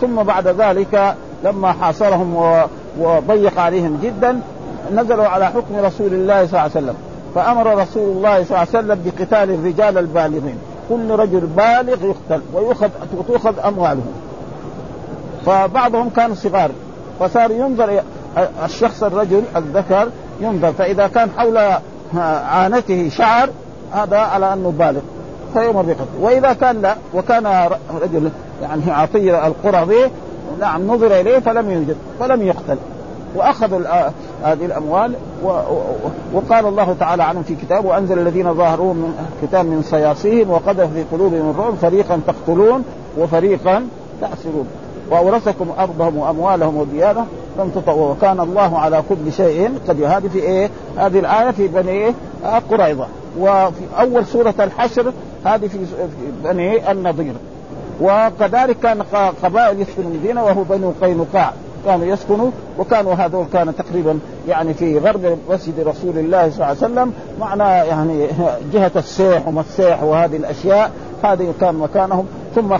ثم 0.00 0.22
بعد 0.22 0.48
ذلك 0.48 1.14
لما 1.44 1.72
حاصرهم 1.72 2.60
وضيق 3.00 3.58
عليهم 3.58 3.98
جدا 4.02 4.40
نزلوا 4.94 5.26
على 5.26 5.46
حكم 5.46 5.76
رسول 5.76 6.06
الله 6.06 6.46
صلى 6.46 6.50
الله 6.50 6.60
عليه 6.60 6.70
وسلم. 6.70 6.94
فأمر 7.34 7.78
رسول 7.82 8.16
الله 8.16 8.44
صلى 8.44 8.48
الله 8.48 8.58
عليه 8.58 8.68
وسلم 8.68 9.00
بقتال 9.04 9.50
الرجال 9.50 9.98
البالغين. 9.98 10.58
كل 10.88 11.10
رجل 11.10 11.40
بالغ 11.40 12.04
يقتل 12.04 12.42
ويؤخذ 12.54 12.88
وتؤخذ 13.16 13.58
اموالهم 13.58 14.12
فبعضهم 15.46 16.10
كانوا 16.10 16.34
صغار 16.34 16.70
فصار 17.20 17.50
ينظر 17.50 18.02
الشخص 18.64 19.02
الرجل 19.02 19.42
الذكر 19.56 20.08
ينظر. 20.40 20.72
فإذا 20.72 21.06
كان 21.06 21.30
حول 21.38 21.58
عانته 22.50 23.08
شعر 23.08 23.48
هذا 23.92 24.18
على 24.18 24.52
أنه 24.52 24.72
بالغ. 24.78 25.00
فيؤمر 25.54 25.82
بقتل 25.82 26.20
وإذا 26.20 26.52
كان 26.52 26.82
لا 26.82 26.96
وكان 27.14 27.68
رجل 28.02 28.30
يعني 28.62 28.82
عطيه 28.92 29.46
القرظي 29.46 30.10
نعم 30.60 30.86
نظر 30.86 31.20
إليه 31.20 31.38
فلم 31.38 31.70
يوجد 31.70 31.96
فلم 32.20 32.42
يقتل. 32.42 32.76
وأخذوا 33.34 33.80
هذه 34.44 34.64
الأموال. 34.66 35.14
وقال 36.32 36.66
الله 36.66 36.96
تعالى 37.00 37.22
عنهم 37.22 37.42
في 37.42 37.54
كتاب 37.54 37.84
وانزل 37.84 38.18
الذين 38.18 38.54
ظاهروهم 38.54 38.96
من 38.96 39.14
كتاب 39.42 39.66
من 39.66 39.82
صياصيهم 39.82 40.50
وقذف 40.50 40.92
في 40.92 41.04
قلوبهم 41.12 41.50
الرعب 41.50 41.74
فريقا 41.74 42.20
تقتلون 42.26 42.84
وفريقا 43.18 43.86
تأسرون 44.20 44.66
وأورثكم 45.10 45.66
أرضهم 45.78 46.16
وأموالهم 46.16 46.76
وديارهم 46.76 47.26
لم 47.58 47.68
تطعوا 47.68 48.10
وكان 48.12 48.40
الله 48.40 48.78
على 48.78 49.02
كل 49.08 49.32
شيء 49.32 49.70
قدير. 49.88 50.06
هذه 50.06 50.28
في 50.28 50.38
إيه؟ 50.38 50.70
هذه 50.96 51.18
الآية 51.18 51.50
في 51.50 51.68
بني 51.68 52.14
قريظة. 52.70 53.06
وفي 53.38 53.84
أول 54.00 54.26
سورة 54.26 54.54
الحشر 54.60 55.12
هذه 55.44 55.66
في 55.66 55.78
بني 56.44 56.90
النضير. 56.90 57.34
وكذلك 58.00 58.78
كان 58.78 59.02
قبائل 59.42 59.80
يسكن 59.80 60.02
المدينة 60.02 60.44
وهو 60.44 60.62
بنو 60.62 60.92
قينقاع. 61.02 61.52
كانوا 61.86 62.06
يسكنوا 62.06 62.50
وكانوا 62.78 63.14
هذول 63.14 63.46
كان 63.52 63.76
تقريبا 63.76 64.18
يعني 64.48 64.74
في 64.74 64.98
غرب 64.98 65.38
مسجد 65.50 65.80
رسول 65.80 66.18
الله 66.18 66.50
صلى 66.50 66.54
الله 66.54 66.66
عليه 66.66 66.76
وسلم. 66.78 67.12
معنا 67.40 67.84
يعني 67.84 68.26
جهة 68.72 68.92
السيح 68.96 69.48
ومسيح 69.48 70.02
وهذه 70.02 70.36
الأشياء. 70.36 70.90
هذه 71.22 71.54
كان 71.60 71.74
مكانهم. 71.74 72.26
ثم 72.54 72.78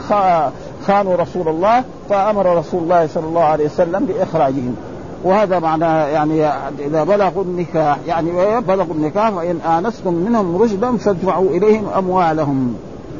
خانوا 0.86 1.16
رسول 1.16 1.48
الله 1.48 1.84
فأمر 2.10 2.58
رسول 2.58 2.82
الله 2.82 3.06
صلى 3.06 3.24
الله 3.24 3.44
عليه 3.44 3.64
وسلم 3.64 4.06
بإخراجهم. 4.06 4.76
وهذا 5.24 5.58
معنى 5.58 5.84
يعني 6.12 6.46
إذا 6.78 7.04
بلغوا 7.04 7.42
النكاح 7.42 7.98
يعني 8.06 8.60
بلغوا 8.60 8.94
النكاح 8.94 9.32
وان 9.32 9.60
آنستم 9.60 10.14
منهم 10.14 10.62
رشدا 10.62 10.96
فادفعوا 10.96 11.50
إليهم 11.50 11.88
أموالهم. 11.96 12.74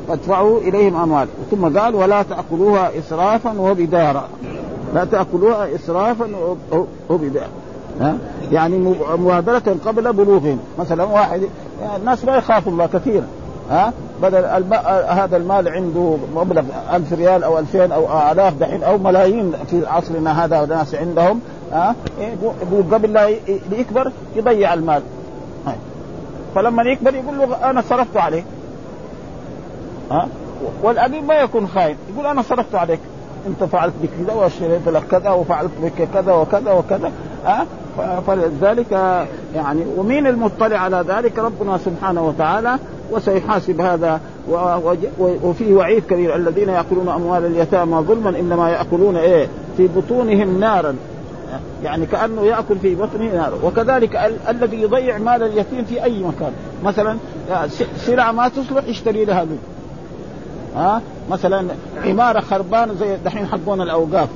فادفعوا 0.09 0.61
إليهم 0.61 0.97
أموال. 0.97 1.29
ثم 1.51 1.79
قال 1.79 1.95
ولا 1.95 2.23
تأكلوها 2.23 2.99
اسرافا 2.99 3.61
وبدارا. 3.61 4.29
لا 4.95 5.05
تأكلوها 5.05 5.75
اسرافا 5.75 6.27
وبدارا. 7.11 7.49
يعني 8.53 8.95
مبادرة 9.19 9.77
قبل 9.87 10.13
بلوغهم. 10.13 10.59
مثلا 10.79 11.05
واحد 11.05 11.43
الناس 11.97 12.25
ما 12.25 12.37
يخافوا 12.37 12.73
الله 12.73 12.87
كثيرا. 12.87 13.27
ها؟ 13.71 13.93
بدل 14.23 14.45
الب... 14.45 14.73
هذا 15.09 15.37
المال 15.37 15.69
عنده 15.69 16.17
مبلغ 16.37 16.63
ألف 16.95 17.13
ريال 17.13 17.45
أو 17.45 17.59
ألفين 17.59 17.93
أو 17.93 18.33
آلاف 18.33 18.55
دحين 18.61 18.83
أو 18.83 18.99
ملايين 18.99 19.53
في 19.71 19.87
عصرنا 19.87 20.45
هذا 20.45 20.67
ناس 20.67 20.95
عندهم. 20.95 21.41
ها؟ 21.75 21.95
قبل 22.93 23.13
لا 23.13 23.29
يكبر 23.73 24.13
يضيع 24.37 24.75
المال. 24.75 25.03
فلما 26.55 26.83
يكبر 26.83 27.15
يقول 27.15 27.39
له 27.39 27.71
أنا 27.71 27.83
صرفت 27.83 28.17
عليه 28.17 28.45
ها؟ 30.11 30.29
والأبي 30.83 31.21
ما 31.21 31.35
يكون 31.35 31.67
خاين. 31.67 31.97
يقول 32.15 32.27
أنا 32.27 32.43
صرفت 32.43 32.75
عليك. 32.75 33.01
أنت 33.47 33.65
فعلت 33.65 33.95
بك 34.03 34.09
كذا 34.19 34.35
واشتريت 34.35 34.89
لك 34.89 35.03
كذا 35.11 35.31
وفعلت 35.31 35.71
بك 35.83 36.09
كذا 36.15 36.33
وكذا 36.33 36.73
وكذا. 36.73 37.13
ها؟ 37.45 37.67
فلذلك 38.27 38.93
يعني 39.55 39.85
ومين 39.97 40.27
المطلع 40.27 40.79
على 40.79 41.05
ذلك؟ 41.09 41.39
ربنا 41.39 41.79
سبحانه 41.79 42.29
وتعالى. 42.29 42.79
وسيحاسب 43.11 43.81
هذا. 43.81 44.21
وفيه 45.19 45.75
وعيد 45.75 46.03
كبير. 46.07 46.37
الذين 46.37 46.69
يأكلون 46.69 47.09
أموال 47.09 47.45
اليتامى 47.45 47.97
ظلما 47.97 48.31
إنما 48.31 48.71
يأكلون 48.71 49.17
إيه؟ 49.17 49.49
في 49.77 49.89
بطونهم 49.97 50.61
نارا. 50.61 50.97
يعني 51.83 52.07
كأنه 52.07 52.43
يأكل 52.47 52.79
في 52.79 52.95
بطنه 52.95 53.35
نارا 53.35 53.59
وكذلك 53.65 54.17
ال- 54.17 54.39
الذي 54.49 54.83
يضيع 54.83 55.19
مال 55.19 55.43
اليتيم 55.43 55.85
في 55.85 56.05
أي 56.05 56.23
مكان. 56.23 56.53
مثلا 56.85 57.19
سلعة 57.97 58.33
ما 58.33 58.49
تصلح 58.49 58.85
يشتري 58.87 59.25
لها 59.25 59.47
ها؟ 60.77 61.03
مثلا 61.31 61.67
عمارة 62.05 62.41
خربانة 62.41 62.95
زي 62.95 63.17
دحين 63.25 63.47
حقون 63.47 63.81
الأوقاف. 63.81 64.29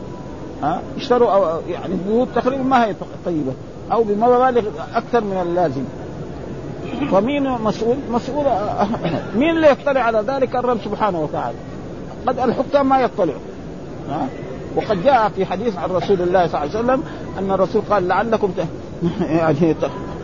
ها؟ 0.62 0.80
اشتروا 0.96 1.30
أو 1.30 1.60
يعني 1.70 1.94
بيوت 2.08 2.28
تقريبا 2.34 2.62
ما 2.62 2.84
هي 2.84 2.94
طيبة. 3.26 3.52
أو 3.92 4.02
بمبالغ 4.02 4.62
أكثر 4.94 5.20
من 5.20 5.42
اللازم. 5.42 5.84
فمين 7.10 7.50
مسؤول؟ 7.50 7.96
مسؤول 8.10 8.44
مين 9.36 9.50
اللي 9.50 9.70
يطلع 9.70 10.00
على 10.00 10.24
ذلك؟ 10.28 10.56
الرب 10.56 10.78
سبحانه 10.84 11.20
وتعالى. 11.20 11.58
قد 12.26 12.38
الحكام 12.38 12.88
ما 12.88 13.00
يطلعوا. 13.00 13.38
ها؟ 14.10 14.26
وقد 14.78 15.04
جاء 15.04 15.28
في 15.28 15.46
حديث 15.46 15.76
عن 15.78 15.90
رسول 15.90 16.20
الله 16.20 16.46
صلى 16.46 16.64
الله 16.64 16.76
عليه 16.76 16.78
وسلم 16.78 17.02
أن 17.38 17.50
الرسول 17.50 17.82
قال 17.90 18.08
لعلكم 18.08 18.52
يعني 19.38 19.74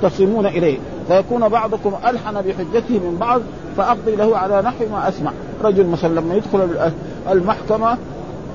تصمون 0.02 0.46
إليه 0.46 0.78
فيكون 1.08 1.48
بعضكم 1.48 1.92
ألحن 2.06 2.42
بحجته 2.42 2.98
من 2.98 3.16
بعض 3.20 3.40
فأقضي 3.76 4.16
له 4.16 4.36
على 4.36 4.62
نحو 4.62 4.84
ما 4.92 5.08
أسمع. 5.08 5.32
رجل 5.62 5.86
مثلا 5.86 6.20
لما 6.20 6.34
يدخل 6.34 6.90
المحكمة 7.30 7.98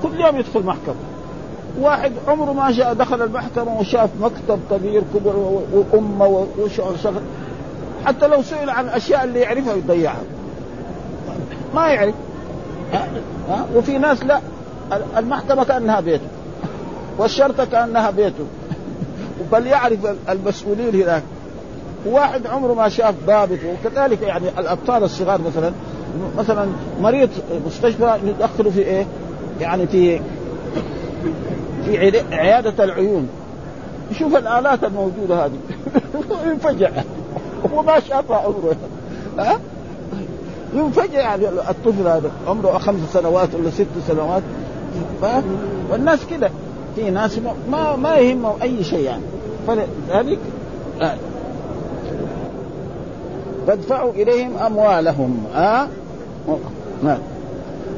كل 0.02 0.20
يوم 0.20 0.36
يدخل 0.36 0.62
محكمة. 0.62 0.94
واحد 1.80 2.12
عمره 2.28 2.52
ما 2.52 2.70
جاء 2.70 2.94
دخل 2.94 3.22
المحكمة 3.22 3.80
وشاف 3.80 4.10
مكتب 4.20 4.60
كبير 4.70 5.02
كبر 5.14 5.60
وأمة 5.72 6.46
وشغل 6.58 7.22
حتى 8.06 8.26
لو 8.26 8.42
سئل 8.42 8.70
عن 8.70 8.84
الأشياء 8.84 9.24
اللي 9.24 9.40
يعرفها 9.40 9.74
يضيعها. 9.74 10.22
ما 11.74 11.88
يعرف. 11.88 12.14
ها؟ 12.92 13.08
ها؟ 13.48 13.66
وفي 13.74 13.98
ناس 13.98 14.24
لا. 14.24 14.40
المحكمة 15.16 15.64
كأنها 15.64 16.00
بيته. 16.00 16.28
والشرطة 17.18 17.64
كأنها 17.64 18.10
بيته. 18.10 18.44
بل 19.52 19.66
يعرف 19.66 19.98
المسؤولين 20.28 21.02
هناك. 21.02 21.22
واحد 22.06 22.46
عمره 22.46 22.74
ما 22.74 22.88
شاف 22.88 23.14
ضابط 23.26 23.58
وكذلك 23.64 24.22
يعني 24.22 24.48
الأطفال 24.58 25.04
الصغار 25.04 25.40
مثلا 25.42 25.72
مثلا 26.38 26.66
مريض 27.00 27.28
مستشفى 27.66 28.18
يدخلوا 28.24 28.70
في 28.70 28.80
إيه؟ 28.80 29.06
يعني 29.60 29.86
في 29.86 30.20
في 31.84 32.22
عيادة 32.32 32.84
العيون. 32.84 33.28
يشوف 34.10 34.36
الآلات 34.36 34.84
الموجودة 34.84 35.44
هذه. 35.44 35.58
ينفجع. 36.46 36.90
هو 37.72 37.82
ما 37.82 38.00
شافها 38.00 38.36
عمره. 38.36 38.76
ها؟ 39.38 39.60
ينفجع 40.74 41.20
يعني 41.20 41.48
الطفل 41.48 42.08
هذا. 42.08 42.30
عمره 42.48 42.78
خمس 42.78 43.12
سنوات 43.12 43.48
ولا 43.54 43.70
ست 43.70 43.86
سنوات. 44.08 44.42
والناس 45.90 46.26
كده. 46.30 46.50
في 46.96 47.10
ناس 47.10 47.38
ما 47.70 47.96
ما 47.96 48.16
يهمهم 48.16 48.62
أي 48.62 48.84
شيء 48.84 49.00
يعني. 49.00 49.22
فلذلك 49.66 50.38
فادفعوا 53.66 54.12
إليهم 54.12 54.56
أموالهم 54.56 55.44
ها 55.54 55.82
أه؟ 55.82 56.58
نعم. 57.02 57.18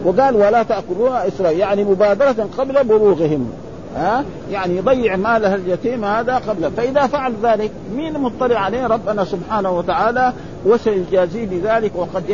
وقال 0.04 0.36
ولا 0.36 0.62
تاكلوها 0.62 1.28
اسراء 1.28 1.56
يعني 1.56 1.84
مبادرة 1.84 2.48
قبل 2.58 2.84
بلوغهم 2.84 3.50
ها 3.96 4.24
يعني 4.50 4.76
يضيع 4.76 5.16
ماله 5.16 5.54
اليتيم 5.54 6.04
هذا 6.04 6.36
قبل 6.36 6.70
فإذا 6.76 7.06
فعل 7.06 7.32
ذلك 7.42 7.70
مين 7.96 8.18
مطلع 8.18 8.58
عليه؟ 8.58 8.86
ربنا 8.86 9.24
سبحانه 9.24 9.70
وتعالى 9.70 10.32
وسيجازيه 10.66 11.46
بذلك. 11.46 11.92
وقد 11.96 12.24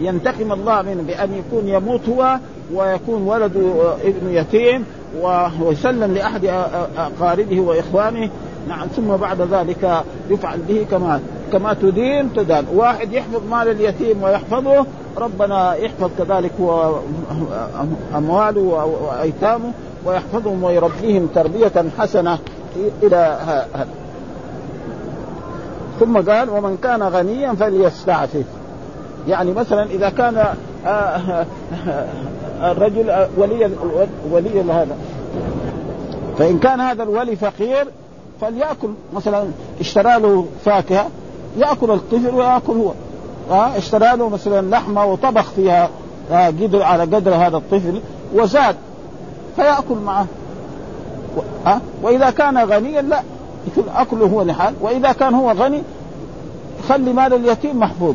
ينتقم 0.00 0.52
الله 0.52 0.82
منه 0.82 1.02
بأن 1.02 1.28
يكون 1.34 1.68
يموت 1.68 2.08
هو 2.08 2.38
ويكون 2.74 3.22
ولده 3.22 3.94
ابن 4.04 4.30
يتيم 4.30 4.84
ويسلم 5.62 6.14
لأحد 6.14 6.44
أقاربه 6.96 7.60
وإخوانه. 7.60 8.30
نعم 8.68 8.86
ثم 8.86 9.16
بعد 9.16 9.40
ذلك 9.40 10.02
يفعل 10.30 10.58
به 10.68 10.86
كما 10.90 11.20
كما 11.52 11.74
تدين 11.74 12.32
تدان. 12.32 12.64
واحد 12.74 13.12
يحفظ 13.12 13.40
مال 13.50 13.68
اليتيم 13.68 14.22
ويحفظه 14.22 14.86
ربنا 15.16 15.74
يحفظ 15.74 16.10
كذلك 16.18 16.52
هو 16.60 16.98
أمواله 18.16 18.60
وأيتامه 18.60 19.72
ويحفظهم 20.04 20.64
ويربيهم 20.64 21.28
تربية 21.34 21.84
حسنة 21.98 22.38
إلى 23.02 23.38
هذا 23.46 23.88
ثم 26.00 26.30
قال 26.30 26.50
ومن 26.50 26.76
كان 26.82 27.02
غنيا 27.02 27.52
فليستعفف. 27.52 28.44
يعني 29.28 29.52
مثلا 29.52 29.82
إذا 29.82 30.08
كان 30.08 30.36
آه، 30.86 30.88
آه، 30.88 31.46
الرجل 32.62 33.10
آه، 33.10 33.28
ولي 33.36 33.70
ولي 34.30 34.60
هذا. 34.60 34.96
فإن 36.38 36.58
كان 36.58 36.80
هذا 36.80 37.02
الولي 37.02 37.36
فقير 37.36 37.86
فليأكل 38.40 38.88
مثلا 39.14 39.44
اشترى 39.80 40.20
له 40.20 40.46
فاكهة 40.64 41.06
يأكل 41.58 41.90
الطفل 41.90 42.34
ويأكل 42.34 42.72
هو. 42.72 42.92
ها 43.50 43.78
اشترى 43.78 44.16
له 44.16 44.28
مثلا 44.28 44.70
لحمة 44.70 45.04
وطبخ 45.04 45.50
فيها 45.50 45.90
قدر 46.30 46.82
على 46.82 47.02
قدر 47.02 47.34
هذا 47.34 47.56
الطفل 47.56 48.00
وزاد 48.34 48.76
فيأكل 49.56 49.94
معه. 50.04 50.26
ها 51.66 51.80
وإذا 52.02 52.30
كان 52.30 52.58
غنيا 52.58 53.02
لا 53.02 53.22
يكون 53.66 53.84
أكله 53.96 54.26
هو 54.26 54.42
لحال. 54.42 54.74
وإذا 54.80 55.12
كان 55.12 55.34
هو 55.34 55.50
غني 55.50 55.82
يخلي 56.84 57.12
مال 57.12 57.34
اليتيم 57.34 57.80
محفوظ 57.80 58.14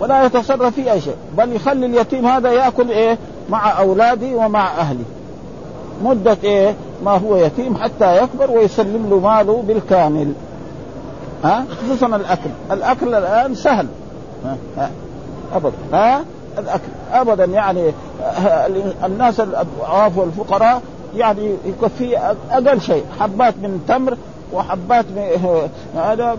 ولا 0.00 0.24
يتصرف 0.24 0.74
في 0.74 0.92
أي 0.92 1.00
شيء. 1.00 1.16
بل 1.38 1.52
يخلي 1.52 1.86
اليتيم 1.86 2.26
هذا 2.26 2.52
يأكل 2.52 2.90
إيه؟ 2.90 3.18
مع 3.52 3.78
اولاده 3.78 4.36
ومع 4.36 4.78
اهله 4.78 5.04
مدة 6.04 6.36
إيه؟ 6.44 6.74
ما 7.04 7.10
هو 7.10 7.36
يتيم 7.36 7.76
حتى 7.76 8.22
يكبر 8.22 8.50
ويسلم 8.50 9.06
له 9.10 9.18
ماله 9.20 9.62
بالكامل. 9.68 10.32
ها؟ 11.44 11.64
خصوصا 11.82 12.06
الأكل. 12.06 12.50
الأكل 12.70 13.14
الآن 13.14 13.54
سهل. 13.54 13.86
ها, 14.44 14.56
ها. 14.76 14.90
ابدا. 15.54 15.72
ها؟ 15.92 16.24
الأكل. 16.58 16.88
ابدا 17.12 17.44
يعني 17.44 17.92
الناس 19.04 19.40
الضعاف 19.40 20.18
والفقراء 20.18 20.82
يعني 21.16 21.54
يكفي 21.64 22.18
أقل 22.50 22.80
شيء 22.80 23.04
حبات 23.20 23.54
من 23.62 23.84
تمر 23.88 24.16
وحبات 24.52 25.04
هذا 25.96 26.36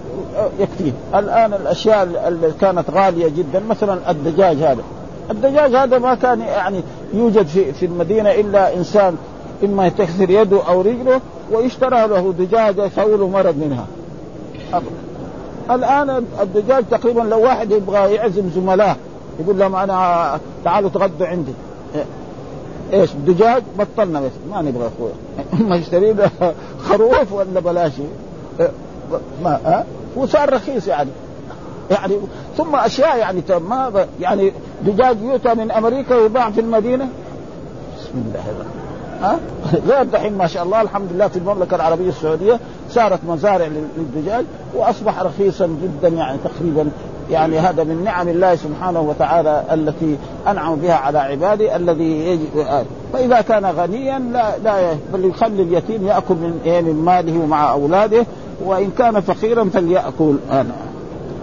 يكفيه 0.60 0.92
الآن 1.16 1.54
الأشياء 1.54 2.04
اللي 2.28 2.52
كانت 2.62 2.90
غالية 2.90 3.28
جدا 3.28 3.62
مثلا 3.70 4.12
الدجاج 4.12 4.58
هذا. 4.58 4.84
الدجاج 5.32 5.76
هذا 5.76 5.98
ما 5.98 6.16
كان 6.16 6.42
يعني 6.42 6.84
يوجد 7.14 7.48
في 7.48 7.74
في 7.74 7.86
المدينة 7.86 8.32
إلا 8.32 8.76
إنسان 8.76 9.16
إما 9.64 9.90
تكسر 9.90 10.30
يده 10.30 10.68
أو 10.68 10.82
رجله 10.82 11.22
ويشترى 11.52 12.08
له 12.08 12.34
دجاجة 12.40 12.86
يسوي 12.86 13.18
له 13.18 13.28
مرض 13.28 13.58
منها. 13.58 13.86
الآن 15.72 16.26
الدجاج 16.42 16.84
تقريبا 16.92 17.22
لو 17.22 17.42
واحد 17.42 17.72
يبغى 17.72 18.14
يعزم 18.14 18.50
زملائه 18.56 18.96
يقول 19.40 19.60
لهم 19.60 19.76
أنا 19.76 20.40
تعالوا 20.64 20.90
تغدوا 20.90 21.28
عندي. 21.28 21.54
إيش 22.94 23.12
دجاج؟ 23.28 23.64
بطلنا 23.80 24.22
بس 24.22 24.32
ما 24.52 24.62
نبغى 24.62 24.88
اخويا 24.88 25.14
اما 25.54 25.76
يشتري 25.82 26.16
خروف 26.80 27.34
ولا 27.34 27.60
بلاش. 27.60 27.92
ما 29.44 29.60
ها؟ 29.66 29.86
وصار 30.16 30.54
رخيص 30.54 30.88
يعني. 30.88 31.10
يعني 31.92 32.18
ثم 32.58 32.76
أشياء 32.76 33.18
يعني 33.18 33.44
ما 33.70 34.06
يعني 34.20 34.52
دجاج 34.86 35.22
يؤتى 35.22 35.54
من 35.54 35.72
أمريكا 35.72 36.16
ويباع 36.16 36.52
في 36.52 36.62
المدينة؟ 36.62 37.08
بسم 37.98 38.24
الله 38.28 38.44
الرحمن 38.50 38.84
ها؟ 39.22 39.40
غير 39.90 40.04
دحين 40.04 40.38
ما 40.38 40.48
شاء 40.48 40.64
الله 40.64 40.82
الحمد 40.82 41.08
لله 41.14 41.28
في 41.28 41.38
المملكة 41.38 41.76
العربية 41.76 42.10
السعودية 42.10 42.60
صارت 42.90 43.20
مزارع 43.28 43.68
للدجاج 43.98 44.46
وأصبح 44.76 45.22
رخيصا 45.22 45.68
جدا 45.68 46.08
يعني 46.08 46.38
تقريبا 46.44 46.90
يعني 47.32 47.60
هذا 47.60 47.84
من 47.84 48.04
نعم 48.04 48.30
الله 48.30 48.56
سبحانه 48.56 49.02
وتعالى 49.02 49.64
التي 49.74 50.18
أنعم 50.48 50.76
بها 50.76 50.94
على 50.94 51.20
عباده 51.20 51.76
الذي 51.76 52.28
يجب 52.28 52.68
فإذا 53.14 53.42
كان 53.42 53.66
غنيا 53.66 54.20
لا 54.20 54.58
لا 54.64 54.94
بل 55.14 55.26
يخلي 55.26 55.64
اليتيم 55.64 56.08
يأكل 56.08 56.34
من 56.34 56.60
إيه 56.66 56.82
من 56.82 56.96
ماله 57.06 57.40
ومع 57.44 57.72
أولاده 57.72 58.26
وإن 58.66 58.92
كان 58.98 59.22
فقيرا 59.22 59.64
فليأكل. 59.64 60.36
أنا 60.52 60.72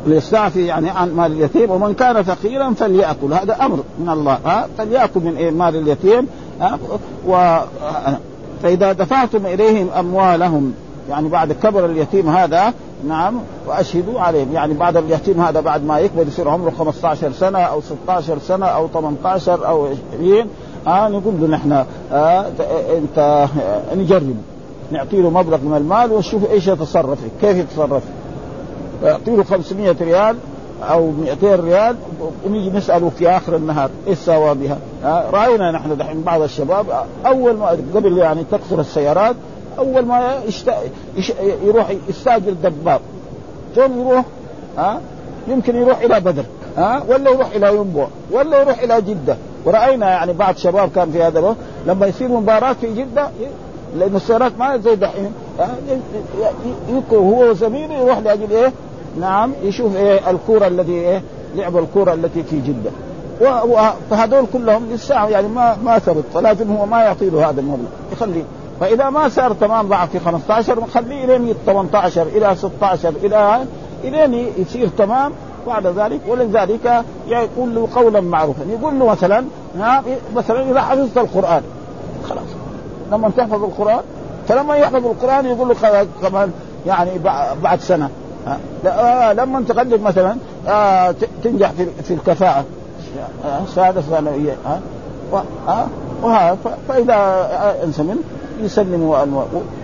ليستعفي 0.07 0.67
يعني 0.67 0.91
عن 0.91 1.15
مال 1.15 1.33
اليتيم 1.33 1.71
ومن 1.71 1.95
كان 1.95 2.23
فقيرا 2.23 2.71
فليأكل. 2.75 3.33
هذا 3.33 3.57
أمر 3.65 3.81
من 3.99 4.09
الله 4.09 4.39
ها؟ 4.45 4.69
فليأكل 4.79 5.21
من 5.21 5.37
إيه؟ 5.37 5.51
مال 5.51 5.77
اليتيم 5.77 6.27
ها؟ 6.61 6.79
و 7.29 7.59
فإذا 8.63 8.93
دفعتم 8.93 9.47
إليهم 9.47 9.89
أموالهم 9.99 10.75
يعني 11.11 11.29
بعد 11.29 11.53
كبر 11.53 11.87
اليتيم 11.87 12.29
هذا 12.29 12.73
نعم 13.09 13.35
وأشهدوا 13.67 14.21
عليهم. 14.21 14.53
يعني 14.53 14.75
بعد 14.75 14.97
اليتيم 14.97 15.41
هذا 15.41 15.61
بعد 15.61 15.85
ما 15.85 15.99
يكبر 15.99 16.27
يصير 16.27 16.49
عمره 16.49 16.73
15 16.79 17.33
سنة 17.33 17.59
أو 17.59 17.81
16 17.81 18.39
سنة 18.39 18.67
أو 18.67 18.89
18 18.89 19.69
أو 19.69 19.89
20 20.15 20.47
آه 20.87 21.09
نقول 21.09 21.35
له 21.41 21.47
نحن 21.47 21.85
آه 22.13 22.47
انت 22.99 23.47
نجرب. 23.97 24.37
نعطي 24.93 25.23
له 25.23 25.31
مبلغ 25.31 25.59
من 25.59 25.77
المال 25.77 26.13
ونشوف 26.13 26.51
إيش 26.51 26.69
يتصرف 26.69 27.19
كيف 27.41 27.57
يتصرف. 27.57 28.03
له 29.03 29.45
500 29.45 29.97
ريال 30.01 30.37
أو 30.83 31.11
200 31.11 31.55
ريال 31.57 31.97
ونيجي 32.47 32.71
نسأله 32.71 33.11
في 33.19 33.29
آخر 33.29 33.57
النهار 33.57 33.91
إيش 34.07 34.19
سوى 34.19 34.55
بها؟ 34.55 34.79
رأينا 35.31 35.71
نحن 35.71 35.97
دحين 35.97 36.23
بعض 36.23 36.43
الشباب 36.43 36.87
أول 37.27 37.57
ما 37.57 37.67
قبل 37.95 38.19
يعني 38.19 38.45
تكثر 38.53 38.81
السيارات 38.81 39.37
أول 39.79 40.07
ما 40.07 40.35
يشت... 40.49 40.73
يش... 41.17 41.33
يروح 41.65 41.93
يستأجر 42.09 42.53
دباب 42.53 43.01
ثم 43.77 44.01
يروح 44.01 44.25
ها 44.79 45.01
يمكن 45.49 45.77
يروح 45.77 46.01
إلى 46.01 46.21
بدر 46.21 46.45
ها 46.77 47.03
ولا 47.09 47.31
يروح 47.31 47.51
إلى 47.55 47.77
ينبع 47.77 48.07
ولا 48.31 48.61
يروح 48.61 48.79
إلى 48.83 49.01
جدة 49.01 49.37
ورأينا 49.65 50.11
يعني 50.11 50.33
بعض 50.33 50.57
شباب 50.57 50.91
كان 50.95 51.13
في 51.13 51.23
هذا 51.23 51.39
الوقت 51.39 51.57
لما 51.87 52.07
يصير 52.07 52.29
مباراة 52.29 52.73
في 52.73 52.95
جدة 52.95 53.29
لأن 53.97 54.17
السيارات 54.17 54.53
ما 54.59 54.77
زي 54.77 54.97
دحين 54.97 55.33
هو 57.13 57.51
وزميله 57.51 57.95
يروح 57.95 58.19
لأجل 58.19 58.51
إيه؟ 58.51 58.73
نعم 59.21 59.53
يشوف 59.63 59.97
إيه 59.97 60.31
الكورة 60.31 60.67
الذي 60.67 60.93
إيه؟ 60.93 61.23
لعب 61.55 61.77
الكورة 61.77 62.13
التي 62.13 62.43
في 62.43 62.61
جدة. 62.61 62.91
فهذول 64.11 64.45
كلهم 64.53 64.87
للساعة 64.91 65.29
يعني 65.29 65.49
ما 65.49 65.77
ما 65.85 65.99
ثبت 65.99 66.25
فلازم 66.35 66.73
هو 66.73 66.87
ما 66.87 67.03
يعطي 67.03 67.31
له 67.31 67.51
هذا 67.51 67.61
المبلغ. 67.61 67.89
يخليه 68.13 68.43
فإذا 68.81 69.11
ما 69.11 69.29
صار 69.29 69.53
تمام 69.53 69.89
ضعف 69.89 70.11
في 70.11 70.19
15 70.19 70.87
خليه 70.87 71.25
إلين 71.25 71.55
18 71.67 72.23
إلى 72.23 72.57
16 72.57 73.13
إلى 73.23 73.65
إلين 74.05 74.53
يصير 74.59 74.89
تمام. 74.99 75.33
بعد 75.67 75.87
ذلك 75.87 76.21
ولذلك 76.29 77.05
يقول 77.29 77.75
له 77.75 77.89
قولا 77.95 78.21
معروفا. 78.21 78.63
يقول 78.71 78.99
له 78.99 79.07
مثلا 79.07 79.45
مثلا 80.37 80.71
إذا 80.71 80.81
حفظت 80.81 81.19
القرآن. 81.19 81.63
خلاص. 82.29 82.45
لما 83.13 83.31
تحفظ 83.37 83.65
القرآن 83.65 84.01
فلما 84.49 84.77
يحفظ 84.77 85.07
القرآن 85.07 85.47
يقول 85.47 85.69
له 85.69 86.07
كمان 86.23 86.53
يعني 86.87 87.11
بعد 87.63 87.81
سنة. 87.81 88.11
لما 89.33 89.59
مثلا 90.03 90.37
آه 90.69 91.15
تنجح 91.45 91.71
في 91.71 91.87
في 92.05 92.15
الكفاءة. 92.15 92.65
آه 93.45 93.61
شهاده 93.75 94.01
ثانويه 94.01 94.57
آه 94.67 95.43
آه 95.69 95.87
وهذا 96.23 96.59
فإذا 96.89 97.49
انسى 97.85 98.03
يسلم 98.63 99.03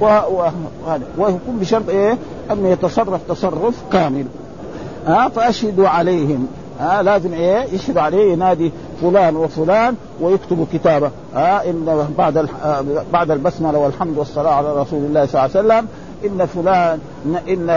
وهذا. 0.01 1.05
ويكون 1.19 1.59
بشرط 1.61 1.89
إيه؟ 1.89 2.19
انه 2.53 2.69
يتصرف 2.69 3.21
تصرف 3.29 3.75
كامل. 3.93 4.27
ها 5.07 5.29
فاشهدوا 5.29 5.89
عليهم. 5.89 6.47
ها 6.81 7.03
لازم 7.03 7.33
إيه؟ 7.33 7.65
يشهد 7.75 7.99
عليه 7.99 8.33
ينادي 8.33 8.73
فلان 9.03 9.37
وفلان 9.37 9.95
ويكتب 10.21 10.67
كتابه. 10.73 11.11
ها 11.35 11.71
إن 11.71 12.07
بعد 12.19 12.49
بعد 13.13 13.31
البسملة 13.31 13.79
والحمد 13.79 14.19
والصلاة 14.19 14.51
على 14.51 14.73
رسول 14.81 15.05
الله 15.05 15.27
صلى 15.27 15.45
الله 15.45 15.57
عليه 15.57 15.67
وسلم 15.67 15.89
إن 16.25 16.47
فلان 16.47 16.99
إن 17.49 17.71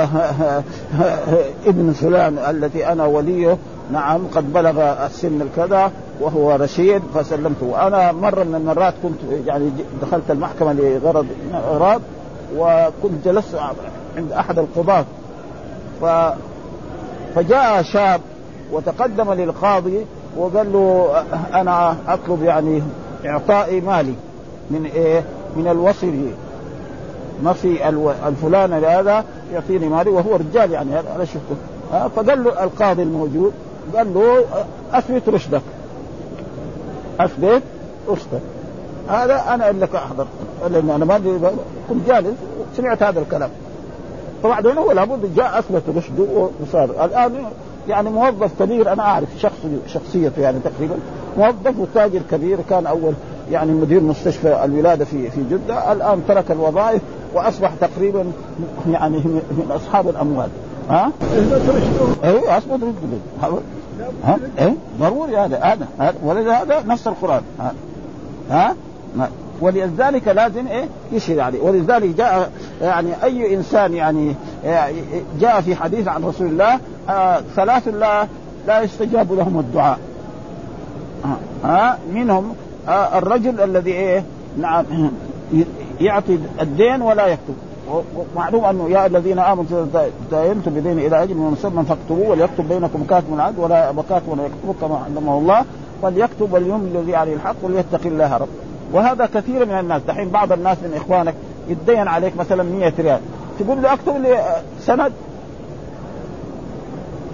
ابن 1.68 1.92
فلان 1.92 2.38
الذي 2.38 2.86
أنا 2.88 3.06
وليه 3.06 3.58
نعم 3.92 4.22
قد 4.36 4.54
بلغ 4.54 5.06
السن 5.06 5.42
الكذا 5.42 5.92
وهو 6.22 6.56
رشيد 6.56 7.02
فسلمته 7.16 7.66
وأنا 7.66 8.12
مرة 8.12 8.44
من 8.44 8.56
المرات 8.56 8.94
كنت 9.04 9.48
يعني 9.48 9.70
دخلت 10.02 10.32
المحكمة 10.32 10.74
لغرض 10.74 11.28
اغراض 11.54 12.02
وكنت 12.58 13.26
جلست 13.26 13.56
عند 14.18 14.32
أحد 14.32 14.60
القضاة 14.60 15.06
ف 16.02 16.06
فجاء 17.36 17.82
شاب 17.82 18.22
وتقدم 18.72 19.34
للقاضي 19.34 20.06
وقال 20.38 20.74
له 20.74 21.10
أنا 21.54 21.96
أطلب 22.08 22.44
يعني 22.44 22.84
إعطائي 23.26 23.82
مالي 23.82 24.14
من 24.72 24.86
إيه؟ 24.96 25.24
من 25.56 25.68
الوصي 25.68 26.34
نصي 27.44 27.90
الفلان 28.28 28.74
هذا 28.74 29.24
يعطيني 29.54 29.90
مالي 29.90 30.10
وهو 30.10 30.36
رجال 30.36 30.72
يعني 30.72 30.92
هذا 30.92 31.26
شفته 31.26 31.56
فقال 31.92 32.44
له 32.44 32.64
القاضي 32.64 33.04
الموجود 33.04 33.54
قال 33.96 34.14
له 34.14 34.46
أثبت 34.94 35.30
رشدك. 35.30 35.62
أثبت 37.20 37.62
رشدك. 38.10 38.42
هذا 39.10 39.44
أنا 39.54 39.72
لك 39.72 39.96
احضر 39.96 40.26
لأن 40.72 40.90
أنا 40.90 41.06
ما 41.06 41.40
كنت 41.90 42.08
جالس 42.08 42.38
سمعت 42.78 43.04
هذا 43.04 43.20
الكلام. 43.20 43.50
فبعدين 44.44 44.78
هو 44.78 44.92
لابد 44.92 45.36
جاء 45.36 45.60
أثبت 45.60 45.84
رشده 45.96 46.50
وصار. 46.62 47.06
الآن 47.06 47.46
يعني 47.88 48.10
موظف 48.10 48.64
كبير 48.64 48.94
أنا 48.94 49.04
أعرف 49.04 49.30
شخص 49.40 49.60
شخصيته 49.88 50.42
يعني 50.42 50.60
تقريبا. 50.60 50.96
موظف 51.38 51.80
وتاجر 51.80 52.22
كبير 52.32 52.58
كان 52.70 52.88
أول 52.88 53.14
يعني 53.52 53.72
مدير 53.72 54.02
مستشفى 54.02 54.64
الولاده 54.64 55.06
في 55.06 55.30
في 55.30 55.44
جدة. 55.52 55.92
الآن 55.92 56.22
ترك 56.28 56.52
الوظائف 56.52 57.02
وأصبح 57.34 57.72
تقريبا 57.82 58.32
يعني 58.90 59.18
من 59.18 59.72
أصحاب 59.72 60.10
الأموال. 60.10 60.50
ها؟ 60.90 61.12
أيوه 62.24 62.58
اثبت 62.58 62.74
رشده 62.74 63.60
ها؟ 64.24 64.38
إيه؟ 64.60 64.74
ضروري 65.00 65.38
هذا 65.38 65.58
هذا 66.00 66.14
ولذا 66.24 66.54
هذا 66.54 66.84
نص 66.88 67.08
القرآن. 67.08 67.42
ها؟ 67.60 67.74
ها؟ 68.52 68.76
ولذلك 69.62 70.28
لازم 70.28 70.68
إيه؟ 70.68 70.86
يشهد 71.12 71.40
عليه. 71.40 71.62
ولذلك 71.62 72.16
جاء 72.16 72.52
يعني 72.82 73.24
أي 73.24 73.56
إنسان 73.56 73.94
يعني 73.94 74.36
جاء 75.40 75.62
في 75.62 75.76
حديث 75.76 76.08
عن 76.08 76.24
رسول 76.24 76.48
الله 76.48 76.80
آه 77.10 77.42
ثلاث 77.56 77.88
لا 77.88 78.28
لا 78.68 78.82
يستجاب 78.82 79.34
لهم 79.34 79.60
الدعاء. 79.60 80.00
آه 81.26 81.68
آه 81.68 81.98
منهم 82.14 82.56
آه 82.88 83.18
الرجل 83.18 83.62
الذي 83.62 83.92
إيه؟ 83.92 84.24
نعم. 84.58 84.86
يعطي 86.02 86.40
الدين 86.62 87.02
ولا 87.02 87.28
يكتب. 87.28 87.56
ومعلوم 88.36 88.66
أنه 88.66 88.90
يا 88.90 89.06
الذين 89.06 89.40
آمنوا 89.40 89.86
تداينتم 90.30 90.72
بدين 90.72 91.00
إلى 91.00 91.24
أجل 91.24 91.36
مسمى 91.36 91.84
فاكتبوه 91.84 92.30
وليكتب 92.30 92.70
بينكم 92.70 93.04
كاتب 93.10 93.34
العدل 93.34 93.60
ولا 93.60 93.94
كاتب 94.10 94.28
ولا 94.28 94.44
يكتب 94.44 94.76
كما 94.82 94.98
علمه 94.98 95.38
الله 95.38 95.66
فليكتب 96.02 96.54
وليملي 96.54 97.00
الذي 97.00 97.16
عليه 97.16 97.34
الحق 97.34 97.56
وليتق 97.62 98.02
الله 98.06 98.38
ربه 98.38 98.48
وهذا 98.94 99.26
كثير 99.26 99.66
من 99.66 99.80
الناس 99.80 100.02
دحين 100.08 100.30
بعض 100.30 100.52
الناس 100.52 100.78
من 100.78 100.94
إخوانك 100.96 101.34
يتدين 101.68 102.08
عليك 102.08 102.38
مثلا 102.38 102.64
100 102.64 102.94
ريال. 103.00 103.20
تقول 103.60 103.82
له 103.82 103.94
أكتب 103.94 104.18
لي 104.22 104.62
سند؟ 104.80 105.12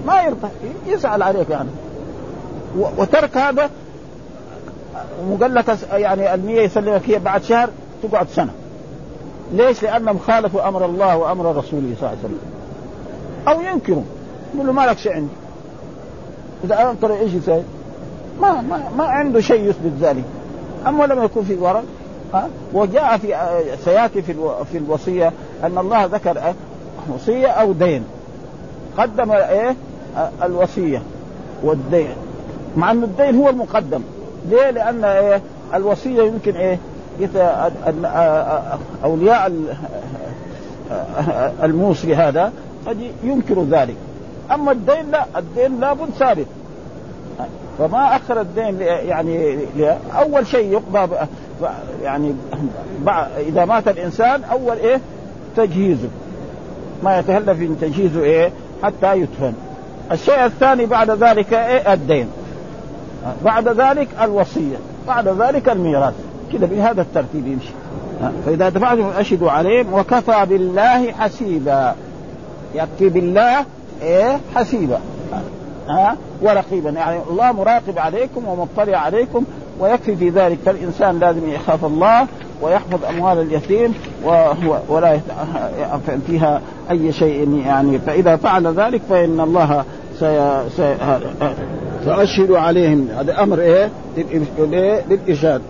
ما 0.07 0.21
يرضى 0.21 0.47
يسأل 0.87 1.23
عليك 1.23 1.49
يعني. 1.49 1.69
وترك 2.97 3.37
هذا 3.37 3.69
وقال 5.29 5.63
يعني 5.91 6.33
المية 6.33 6.61
يسلمك 6.61 7.09
هي 7.09 7.19
بعد 7.19 7.43
شهر 7.43 7.69
تقعد 8.03 8.27
سنة. 8.29 8.53
ليش؟ 9.53 9.83
لأنهم 9.83 10.19
خالفوا 10.19 10.67
أمر 10.67 10.85
الله 10.85 11.17
وأمر 11.17 11.45
رسوله 11.45 11.95
صلى 11.99 12.09
الله 12.09 12.09
عليه 12.09 12.19
وسلم. 12.19 12.39
أو 13.47 13.61
ينكروا 13.61 14.03
يقول 14.55 14.67
له 14.67 14.73
ما 14.73 14.81
لك 14.81 14.97
شيء 14.97 15.13
عندي. 15.13 15.33
إذا 16.63 16.89
أنكر 16.89 17.13
إيش 17.13 17.33
يسوي؟ 17.33 17.61
ما 18.41 18.61
ما 18.61 18.89
ما 18.97 19.03
عنده 19.03 19.41
شيء 19.41 19.69
يثبت 19.69 19.91
ذلك. 20.01 20.23
أما 20.87 21.03
لم 21.03 21.23
يكن 21.23 21.43
في 21.43 21.55
ورق 21.55 21.83
ها؟ 22.33 22.49
وجاء 22.73 23.17
في 23.17 23.35
سيأتي 23.85 24.21
في 24.21 24.33
في 24.71 24.77
الوصية 24.77 25.31
أن 25.63 25.77
الله 25.77 26.05
ذكر 26.05 26.53
وصية 27.13 27.47
أو 27.47 27.71
دين. 27.71 28.03
قدم 28.97 29.31
إيه؟ 29.31 29.75
الوصية 30.43 31.01
والدين. 31.63 32.15
مع 32.77 32.91
أن 32.91 33.03
الدين 33.03 33.35
هو 33.35 33.49
المقدم. 33.49 34.01
ليه؟ 34.49 34.69
لأن 34.69 35.03
إيه؟ 35.03 35.41
الوصية 35.73 36.23
يمكن 36.23 36.55
إيه؟ 36.55 36.79
أولياء 39.03 39.51
الموصي 41.63 42.15
هذا 42.15 42.51
قد 42.87 42.97
ينكر 43.23 43.63
ذلك. 43.63 43.95
أما 44.51 44.71
الدين 44.71 45.11
لا 45.11 45.25
الدين 45.37 45.79
لابد 45.79 46.09
ثابت. 46.19 46.47
فما 47.79 48.15
أخر 48.15 48.41
الدين 48.41 48.81
يعني 48.81 49.57
أول 50.17 50.47
شيء 50.47 50.71
يقضى 50.71 51.15
يعني 52.03 52.35
إذا 53.37 53.65
مات 53.65 53.87
الإنسان 53.87 54.43
أول 54.43 54.77
إيه؟ 54.77 54.99
تجهيزه. 55.57 56.09
ما 57.03 57.19
يتهلف 57.19 57.59
من 57.59 57.77
تجهيزه 57.81 58.23
إيه؟ 58.23 58.51
حتى 58.83 59.17
يدفن 59.17 59.53
الشيء 60.11 60.45
الثاني 60.45 60.85
بعد 60.85 61.11
ذلك 61.11 61.53
إيه؟ 61.53 61.93
الدين. 61.93 62.27
بعد 63.45 63.67
ذلك 63.67 64.07
الوصية. 64.21 64.77
بعد 65.07 65.27
ذلك 65.27 65.69
الميراث. 65.69 66.13
كذا 66.53 66.65
بهذا 66.65 67.01
الترتيب 67.01 67.47
يمشي. 67.47 67.71
فإذا 68.45 68.69
دفعتم 68.69 69.09
اشهدوا 69.17 69.51
عليهم 69.51 69.93
وكفى 69.93 70.45
بالله 70.49 71.11
حسيبا. 71.11 71.95
يكفي 72.75 73.09
بالله 73.09 73.65
إيه؟ 74.01 74.39
حسيبا. 74.55 74.99
ها؟ 75.89 76.17
ورقيبا. 76.41 76.89
يعني 76.89 77.19
الله 77.29 77.51
مراقب 77.51 77.99
عليكم 77.99 78.47
ومطلع 78.47 78.97
عليكم 78.97 79.43
ويكفي 79.79 80.15
في 80.15 80.29
ذلك. 80.29 80.57
فالإنسان 80.65 81.19
لازم 81.19 81.49
يخاف 81.49 81.85
الله 81.85 82.27
ويحفظ 82.61 83.05
أموال 83.05 83.41
اليتيم 83.41 83.93
ولا 84.89 85.19
فيها 86.27 86.61
أي 86.91 87.11
شيء 87.11 87.61
يعني. 87.65 87.99
فإذا 87.99 88.35
فعل 88.35 88.67
ذلك 88.67 89.01
فإن 89.09 89.39
الله 89.39 89.83
سي... 90.19 90.61
سي... 90.77 90.95
فاشهد 92.05 92.51
عليهم. 92.51 93.07
هذا 93.17 93.43
أمر 93.43 93.59
إيه؟ 93.59 93.89
للارشاد 95.09 95.61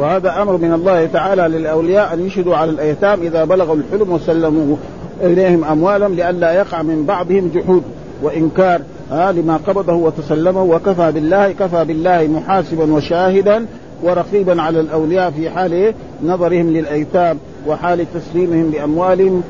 وهذا 0.00 0.42
أمر 0.42 0.56
من 0.56 0.72
الله 0.72 1.06
تعالى 1.06 1.42
للأولياء 1.42 2.14
أن 2.14 2.26
يشهدوا 2.26 2.56
على 2.56 2.70
الأيتام 2.70 3.20
إذا 3.22 3.44
بلغوا 3.44 3.76
الحلم 3.76 4.12
وسلموا 4.12 4.76
إليهم 5.22 5.64
أموالهم 5.64 6.14
لئلا 6.14 6.52
يقع 6.52 6.82
من 6.82 7.04
بعضهم 7.06 7.50
جحود 7.54 7.82
وإنكار 8.22 8.80
آه 9.12 9.32
لما 9.32 9.56
قبضه 9.66 9.92
وتسلمه 9.92 10.62
وكفى 10.62 11.12
بالله 11.12 11.52
كفى 11.52 11.84
بالله 11.84 12.26
محاسبا 12.26 12.92
وشاهدا 12.92 13.66
ورقيبا 14.02 14.62
على 14.62 14.80
الأولياء 14.80 15.30
في 15.30 15.50
حال 15.50 15.94
نظرهم 16.22 16.70
للأيتام 16.70 17.38
وحال 17.66 18.06
تسليمهم 18.14 18.70
لاموالهم 18.70 19.42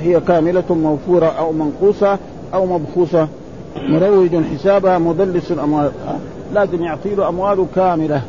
هي 0.00 0.20
كاملة 0.20 0.64
موفورة 0.70 1.26
أو 1.26 1.52
منقوصة 1.52 2.18
أو 2.54 2.66
مبخوصة. 2.66 3.28
مروج 3.88 4.30
حسابها 4.54 4.98
مدلس 4.98 5.52
اموال 5.52 5.90
آه. 6.08 6.41
لازم 6.52 6.82
يعطي 6.82 7.14
له 7.14 7.28
أمواله 7.28 7.66
كاملة. 7.74 8.22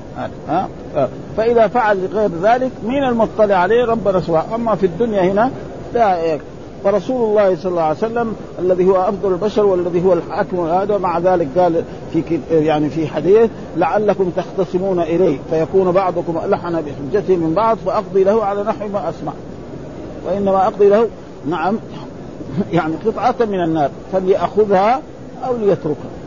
آه 0.50 1.08
فإذا 1.38 1.68
فعل 1.68 2.08
غير 2.14 2.30
ذلك 2.44 2.72
مين 2.86 3.04
المطلع 3.04 3.56
عليه؟ 3.56 3.86
ربنا 3.86 4.20
سواء 4.20 4.48
أما 4.56 4.76
في 4.76 4.86
الدنيا 4.86 5.22
هنا 5.22 5.52
لا 5.94 6.38
فرسول 6.84 7.30
الله 7.30 7.56
صلى 7.56 7.70
الله 7.70 7.82
عليه 7.82 7.98
وسلم 7.98 8.36
الذي 8.60 8.88
هو 8.88 8.96
أفضل 8.96 9.32
البشر 9.32 9.66
والذي 9.66 10.06
هو 10.06 10.14
الحاكم 10.14 10.60
هذا 10.60 10.98
مع 10.98 11.20
ذلك 11.20 11.48
قال 11.58 11.84
في 12.14 12.40
يعني 12.52 12.90
في 12.90 13.08
حديث 13.08 13.50
لعلكم 13.78 14.32
تختصمون 14.38 15.00
إليه. 15.00 15.38
فيكون 15.50 15.92
بعضكم 15.92 16.38
الحن 16.46 16.82
بحجته 16.82 17.36
من 17.36 17.54
بعض 17.54 17.78
فأقضي 17.86 18.24
له 18.24 18.46
على 18.46 18.64
نحو 18.64 18.88
ما 18.88 19.10
أسمع. 19.10 19.32
وإنما 20.26 20.68
أقضي 20.68 20.90
له 20.90 21.08
نعم 21.50 21.78
يعني 22.72 22.94
قطعة 23.06 23.36
من 23.40 23.64
النار 23.64 23.90
فليأخذها 24.14 25.02
أو 25.48 25.58
ليتركها. 25.58 26.23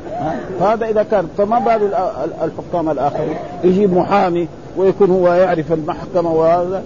فهذا 0.61 0.89
إذا 0.89 1.03
كان 1.03 1.29
فما 1.39 1.59
بال 1.59 1.95
الحكام 2.43 2.91
الآخرين؟ 2.91 3.37
يجيب 3.65 3.93
محامي 3.97 4.49
ويكون 4.77 5.11
هو 5.11 5.33
يعرف 5.33 5.73
المحكمة 5.73 6.33
وهذا 6.33 6.83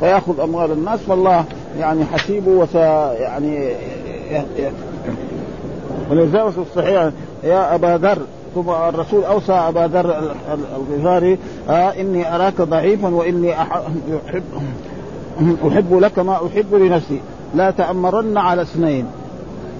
فيأخذ 0.00 0.40
أموال 0.40 0.72
الناس 0.72 1.00
فالله 1.00 1.44
يعني 1.78 2.04
حسيبه 2.04 2.50
وس 2.50 2.74
يعني 2.74 3.74
ولذلك 6.10 6.48
في 6.50 6.58
الصحيح 6.58 7.10
يا 7.44 7.74
أبا 7.74 7.98
ذر 8.02 8.18
ثم 8.54 8.70
الرسول 8.70 9.24
أوصى 9.24 9.52
أبا 9.52 9.80
ذر 9.80 10.32
الغفاري 10.76 11.38
آه 11.68 11.90
إني 12.00 12.34
أراك 12.34 12.60
ضعيفا 12.60 13.08
وإني 13.08 13.62
احب 13.62 14.42
أحب 15.68 15.94
لك 15.94 16.18
ما 16.18 16.34
أحب 16.46 16.74
لنفسي 16.74 17.20
لا 17.54 17.70
تأمرن 17.70 18.38
على 18.38 18.62
اثنين. 18.62 19.06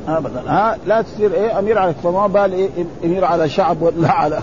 ابدا. 0.09 0.43
ها 0.47 0.77
لا 0.87 1.03
تصير 1.03 1.35
إيه 1.35 1.59
أمير 1.59 1.79
على 1.79 1.95
فما 1.95 2.27
بال 2.27 2.53
إيه 2.53 2.69
أمير 3.05 3.25
على 3.25 3.49
شعب 3.49 3.83
ولا 3.83 4.13
على 4.21 4.39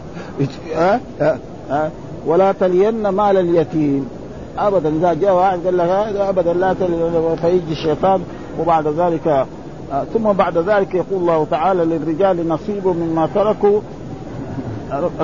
ها 0.76 1.00
آه 1.22 1.38
آه 1.72 1.90
ولا 2.26 2.52
تلين 2.52 3.08
مال 3.08 3.38
اليتيم. 3.38 4.10
ابدا 4.58 4.90
إذا 4.90 5.14
جاء 5.14 5.34
واحد 5.34 5.60
قال 5.66 5.78
لك 5.78 5.90
هذا 5.90 6.30
ابدا 6.30 6.54
لا 6.54 6.74
فيجي 7.36 7.72
الشيطان 7.72 8.22
وبعد 8.60 8.88
ذلك 8.88 9.28
آه 9.28 10.04
ثم 10.14 10.32
بعد 10.32 10.58
ذلك 10.58 10.96
يقول 10.96 11.22
الله 11.22 11.48
تعالى 11.52 11.86
للرجال 11.86 12.50
نصيب 12.50 12.88
مما 12.88 13.30
تركوا 13.36 13.82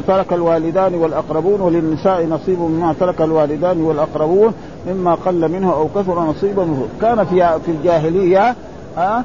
ترك 0.08 0.34
الوالدان 0.34 0.96
والأقربون 0.96 1.62
وللنساء 1.62 2.26
نصيب 2.26 2.60
مما 2.60 2.96
ترك 3.00 3.22
الوالدان 3.22 3.82
والأقربون 3.82 4.54
مما 4.88 5.16
قل 5.16 5.52
منه 5.52 5.74
أو 5.74 5.88
كثر 5.96 6.20
نصيبا 6.22 6.68
كان 7.02 7.26
في 7.26 7.60
في 7.66 7.72
الجاهلية 7.72 8.56
ها 8.98 9.24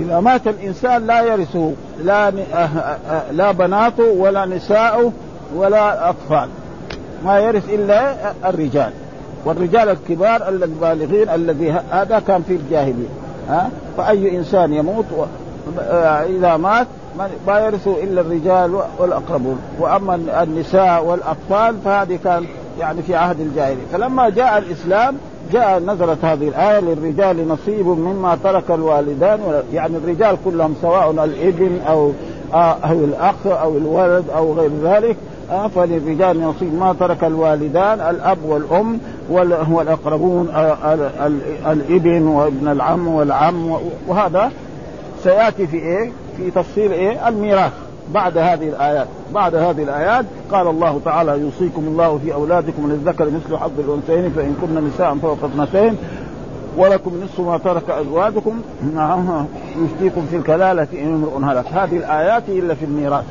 إذا 0.00 0.20
مات 0.20 0.46
الإنسان 0.46 1.06
لا 1.06 1.22
يرثه 1.22 1.72
لا 2.04 2.32
لا 3.32 3.52
بناته 3.52 4.04
ولا 4.04 4.46
نساؤه 4.46 5.12
ولا 5.56 6.10
أطفال. 6.10 6.48
ما 7.24 7.38
يرث 7.38 7.68
إلا 7.68 8.14
الرجال. 8.44 8.90
والرجال 9.44 9.88
الكبار 9.88 10.48
البالغين 10.48 11.28
الذي 11.28 11.74
هذا 11.90 12.22
كان 12.26 12.42
في 12.42 12.52
الجاهلية. 12.52 13.08
ها؟ 13.48 13.70
فأي 13.96 14.36
إنسان 14.36 14.72
يموت 14.72 15.04
إذا 16.26 16.56
مات 16.56 16.86
ما 17.46 17.58
يرث 17.58 17.88
إلا 17.88 18.20
الرجال 18.20 18.80
والأقربون. 18.98 19.58
وأما 19.78 20.14
النساء 20.42 21.04
والأطفال 21.04 21.76
فهذه 21.84 22.18
كان 22.24 22.44
يعني 22.80 23.02
في 23.02 23.14
عهد 23.14 23.40
الجاهلية. 23.40 23.86
فلما 23.92 24.28
جاء 24.28 24.58
الإسلام 24.58 25.16
جاء 25.52 25.78
نزلت 25.78 26.24
هذه 26.24 26.48
الآية 26.48 26.80
للرجال 26.80 27.48
نصيب 27.48 27.86
مما 27.86 28.38
ترك 28.44 28.70
الوالدان 28.70 29.40
يعني 29.72 29.96
الرجال 29.96 30.36
كلهم 30.44 30.74
سواء 30.82 31.10
الابن 31.10 31.80
أو 31.88 32.12
أو 32.54 32.92
الأخ 32.92 33.46
أو 33.46 33.76
الولد 33.76 34.24
أو 34.36 34.52
غير 34.52 34.70
ذلك 34.84 35.16
فللرجال 35.74 36.40
نصيب 36.40 36.74
ما 36.74 36.94
ترك 37.00 37.24
الوالدان 37.24 38.00
الأب 38.00 38.38
والأم 38.44 38.98
والأقربون 39.30 40.48
الابن 41.66 42.26
وابن 42.26 42.68
العم 42.68 43.08
والعم 43.08 43.76
وهذا 44.08 44.50
سيأتي 45.24 45.66
في 45.66 45.76
إيه؟ 45.76 46.10
في 46.36 46.50
تفصيل 46.50 46.92
إيه؟ 46.92 47.28
الميراث. 47.28 47.72
بعد 48.14 48.38
هذه 48.38 48.68
الآيات 48.68 49.06
بعد 49.34 49.54
هذه 49.54 49.82
الآيات 49.82 50.24
قال 50.52 50.66
الله 50.66 51.00
تعالى 51.04 51.40
يوصيكم 51.40 51.82
الله 51.86 52.18
في 52.24 52.34
أولادكم 52.34 52.90
للذكر 52.90 53.24
مثل 53.24 53.56
حظ 53.56 53.80
الأنثيين 53.80 54.30
فإن 54.30 54.56
كن 54.60 54.88
نساء 54.88 55.14
فوق 55.14 55.44
اثنتين 55.44 55.96
ولكم 56.76 57.12
نصف 57.24 57.40
ما 57.40 57.58
ترك 57.58 57.90
أزواجكم. 57.90 58.60
نعم 58.94 59.46
يفتيكم 59.76 60.26
في 60.30 60.36
الكلالة 60.36 60.86
إن 60.92 61.14
امرؤ 61.14 61.50
هلك. 61.50 61.66
هذه 61.72 61.96
الآيات 61.96 62.48
إلا 62.48 62.74
في 62.74 62.84
الميراث. 62.84 63.24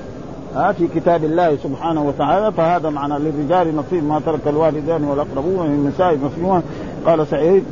ها 0.55 0.71
في 0.71 0.87
كتاب 0.95 1.23
الله 1.23 1.57
سبحانه 1.63 2.03
وتعالى 2.03 2.51
فهذا 2.51 2.89
معنى 2.89 3.19
للرجال 3.19 3.75
نصيب 3.75 4.03
ما 4.03 4.21
ترك 4.25 4.47
الوالدان 4.47 5.03
والأقربون 5.03 5.67
من 5.67 5.75
النساء 5.75 6.17
نصيبا 6.25 6.61
قال 7.05 7.27
سعيد 7.27 7.63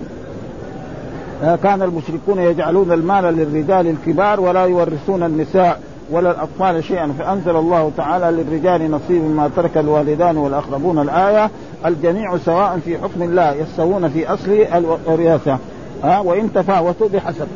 كان 1.63 1.82
المشركون 1.82 2.39
يجعلون 2.39 2.91
المال 2.91 3.24
للرجال 3.24 3.88
الكبار 3.88 4.39
ولا 4.39 4.65
يورثون 4.65 5.24
النساء. 5.24 5.82
ولا 6.12 6.32
الأطفال 6.32 6.84
شيئا 6.84 7.13
فأنزل 7.20 7.56
الله 7.56 7.91
تعالى 7.98 8.44
للرجال 8.44 8.91
نصيب 8.91 9.24
ما 9.24 9.50
ترك 9.56 9.78
الوالدان 9.78 10.38
والأقربون. 10.38 11.00
الآية 11.00 11.50
الجميع 11.86 12.38
سواء 12.38 12.80
في 12.86 12.98
حكم 12.98 13.24
الله 13.24 13.54
يستوون 13.54 14.10
في 14.10 14.34
أصل 14.34 14.52
الورثه 14.74 15.58
ها 16.04 16.20
وإن 16.20 16.54
تفاوتوا 16.54 17.10
بحسب. 17.10 17.48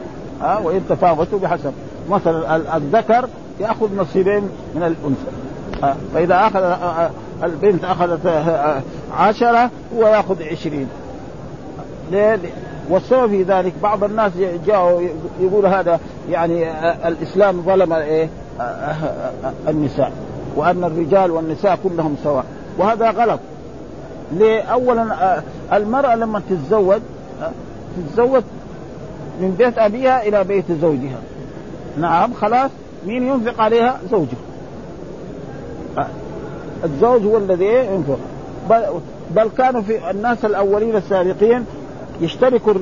ها 0.42 0.58
وإن 0.58 0.82
تفاوتوا 0.90 1.40
بحسب. 1.40 1.74
مثلا 2.10 2.78
الذكر 2.78 3.28
يأخذ 3.60 3.96
نصيبين 3.98 4.50
من 4.76 4.84
الأنثى. 4.84 5.98
فإذا 6.14 6.48
أخذ 6.48 6.76
البنت 7.44 7.84
أخذت 7.84 8.44
عشرة 9.18 9.70
هو 9.98 10.08
يأخذ 10.08 10.44
عشرين. 10.44 10.88
ليه؟ 12.12 12.40
والسبب 12.90 13.30
في 13.30 13.44
ذلك 13.44 13.74
بعض 13.84 14.04
الناس 14.04 14.32
جاءوا 14.68 15.02
يقول 15.42 15.66
هذا 15.66 16.00
يعني 16.30 16.72
الإسلام 17.08 17.62
ظلم 17.62 17.94
إيه 17.94 18.30
النساء 19.68 20.12
وأن 20.56 20.84
الرجال 20.84 21.32
والنساء 21.32 21.80
كلهم 21.84 22.16
سواء 22.24 22.46
وهذا 22.78 23.10
غلط. 23.10 23.40
ليه؟ 24.32 24.62
اولا 24.62 25.42
المرأة 25.74 26.16
لما 26.16 26.42
تتزوج 26.50 27.02
تتزوج 27.98 28.44
من 29.42 29.56
بيت 29.58 29.78
أبيها 29.78 30.28
إلى 30.28 30.44
بيت 30.44 30.66
زوجها. 30.82 31.20
نعم 31.98 32.34
خلاص 32.34 32.72
مين 33.08 33.28
ينفق 33.28 33.62
عليها؟ 33.62 34.00
زوجها. 34.12 34.40
الزوج 36.84 37.26
هو 37.26 37.38
الذي 37.38 37.66
ينفق. 37.66 38.20
بل 39.36 39.50
كانوا 39.58 39.82
في 39.82 40.12
الناس 40.12 40.46
الأولين 40.46 40.96
السابقين 40.96 41.66
يشتركوا 42.22 42.74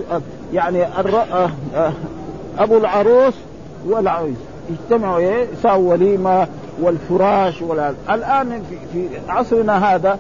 يعني 0.54 0.84
آه، 0.84 1.50
آه، 1.76 1.92
أبو 2.58 2.78
العروس 2.78 3.34
والعروس 3.88 4.38
يجتمعوا 4.70 5.18
إيه؟ 5.18 5.48
يساووا 5.54 5.92
وليمة 5.92 6.48
والفراش 6.82 7.62
ولا 7.62 7.94
الآن 8.10 8.64
في, 8.70 8.78
في 8.94 9.08
عصرنا 9.30 9.96
هذا 9.96 10.20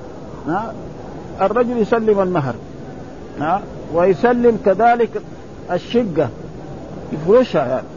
الرجل 1.42 1.78
يسلم 1.78 2.20
المهر 2.20 2.56
ويسلم 3.94 4.60
كذلك 4.66 5.10
الشقة 5.72 6.30
يفرشها 7.12 7.68
يعني 7.68 7.88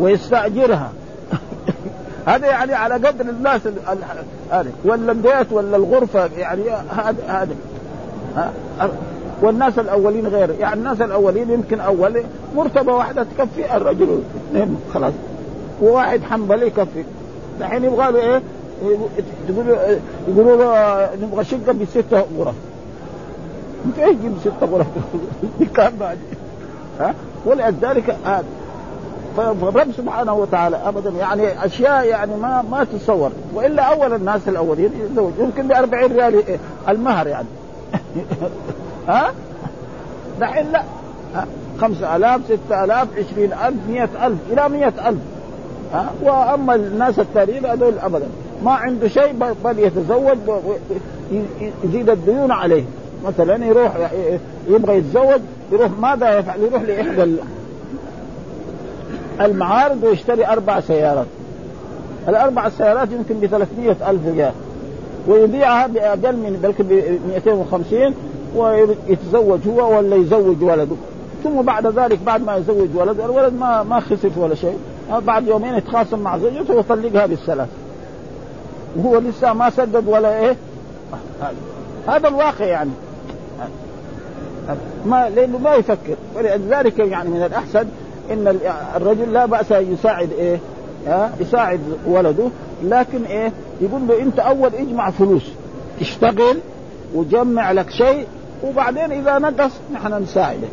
ويستأجرها. 0.00 0.92
هذا 2.26 2.46
يعني 2.46 2.74
على 2.74 2.94
قدر 2.94 3.24
الناس 3.30 3.60
هذا 4.50 4.70
ولا 4.84 5.12
البيت 5.12 5.52
ولا 5.52 5.76
الغرفة 5.76 6.30
يعني 6.38 6.62
هذا 6.96 7.16
هذا 7.28 8.96
والناس 9.42 9.78
الأولين 9.78 10.26
غير. 10.26 10.50
يعني 10.60 10.80
الناس 10.80 11.00
الأولين 11.00 11.50
يمكن 11.50 11.80
أول 11.80 12.22
مرتبة 12.56 12.94
واحدة 12.94 13.26
تكفي 13.36 13.76
الرجل. 13.76 14.22
اثنين 14.50 14.76
خلاص. 14.94 15.12
وواحد 15.82 16.22
حنبلي 16.22 16.66
يكفي. 16.66 17.04
الحين 17.60 17.84
يبغى 17.84 18.12
له 18.12 18.18
إيه؟ 18.18 18.42
تقول 19.48 19.76
يقولوا 20.28 20.56
له 20.56 21.08
نبغى 21.22 21.44
شقة 21.44 21.72
بستة 21.72 22.24
غرف 22.38 22.54
إنت 23.86 23.98
إيش 23.98 24.16
تجيب 24.16 24.32
ستة 24.40 24.66
غرف 24.66 24.86
بكام 25.60 25.92
بعد؟ 26.00 26.18
ها؟ 27.00 27.14
ولذلك 27.46 28.16
هذا 28.24 28.44
فالرب 29.36 29.92
سبحانه 29.96 30.34
وتعالى 30.34 30.76
ابدا 30.76 31.10
يعني 31.10 31.64
أشياء 31.64 32.04
يعني 32.04 32.36
ما 32.36 32.64
ما 32.70 32.84
تتصور. 32.84 33.30
وإلا 33.54 33.82
أول 33.82 34.14
الناس 34.14 34.48
الأولين 34.48 34.90
يمكن 35.38 35.68
ب 35.68 35.72
40 35.72 36.12
ريال 36.12 36.42
المهر 36.88 37.26
يعني. 37.26 37.46
ها؟ 39.08 39.32
دحين 40.40 40.72
لا. 40.72 40.82
خمسة 41.80 42.16
آلاف 42.16 42.40
ستة 42.44 42.84
آلاف 42.84 43.08
عشرين 43.18 43.52
ألف 43.52 43.76
مئة 43.88 44.26
ألف 44.26 44.38
إلى 44.50 44.68
مئة 44.68 45.08
ألف. 45.08 45.18
ها؟ 45.92 46.12
وأما 46.22 46.74
الناس 46.74 47.18
التانيين 47.18 47.66
هذول 47.66 47.98
أبدا. 47.98 48.26
ما 48.64 48.72
عنده 48.72 49.08
شيء 49.08 49.32
بل 49.64 49.78
يتزوج 49.78 50.38
يزيد 51.84 52.10
الديون 52.10 52.50
عليه. 52.50 52.84
مثلا 53.24 53.66
يروح 53.66 53.92
يبغى 54.68 54.96
يتزوج 54.96 55.40
يروح 55.72 55.90
ماذا 56.00 56.38
يفعل؟ 56.38 56.60
يروح 56.60 56.82
لإحدى 56.82 57.36
المعارض 59.40 60.04
ويشتري 60.04 60.46
أربع 60.46 60.80
سيارات. 60.80 61.26
الأربع 62.28 62.68
سيارات 62.68 63.08
يمكن 63.12 63.34
ب 63.40 63.46
300 63.46 64.10
ألف 64.10 64.20
ريال. 64.26 64.52
ويبيعها 65.28 65.86
بأقل 65.86 66.36
من 66.36 66.60
بلكي 66.62 66.82
ب 66.82 67.18
250 67.28 68.14
ويتزوج 68.54 69.68
هو 69.68 69.98
ولا 69.98 70.16
يزوج 70.16 70.62
ولده. 70.62 70.96
ثم 71.44 71.62
بعد 71.62 71.86
ذلك 71.86 72.18
بعد 72.26 72.44
ما 72.44 72.56
يزوج 72.56 72.88
ولد 72.94 73.20
الولد 73.20 73.54
ما 73.54 73.82
ما 73.82 74.00
خسف 74.00 74.38
ولا 74.38 74.54
شيء. 74.54 74.78
بعد 75.26 75.48
يومين 75.48 75.74
يتخاصم 75.74 76.18
مع 76.18 76.38
زوجته 76.38 76.74
ويطلقها 76.74 77.26
بالثلاث. 77.26 77.68
وهو 78.96 79.18
لسه 79.18 79.52
ما 79.52 79.70
سدد 79.70 80.08
ولا 80.08 80.40
إيه. 80.40 80.56
هذا 82.08 82.28
الواقع 82.28 82.64
يعني. 82.64 82.90
ما 85.06 85.28
لأنه 85.28 85.58
ما 85.58 85.74
يفكر. 85.74 86.14
ولذلك 86.36 86.98
يعني 86.98 87.28
من 87.28 87.42
الأحسن 87.42 87.86
إن 88.30 88.58
الرجل 88.96 89.32
لا 89.32 89.46
بأس 89.46 89.72
أن 89.72 89.92
يساعد 89.92 90.30
إيه. 90.38 90.58
يساعد 91.40 91.80
ولده. 92.06 92.48
لكن 92.84 93.24
إيه؟ 93.24 93.52
يقول 93.80 94.06
له 94.08 94.22
أنت 94.22 94.38
أول 94.38 94.70
اجمع 94.74 95.10
فلوس. 95.10 95.52
اشتغل 96.00 96.58
وجمع 97.14 97.72
لك 97.72 97.90
شيء 97.90 98.26
وبعدين 98.64 99.12
إذا 99.12 99.38
نقص 99.38 99.70
نحن 99.92 100.22
نساعدك 100.22 100.68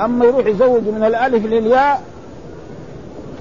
أما 0.00 0.24
يروح 0.24 0.46
يزوج 0.46 0.82
من 0.82 1.04
الألف 1.06 1.46
للياء 1.46 2.02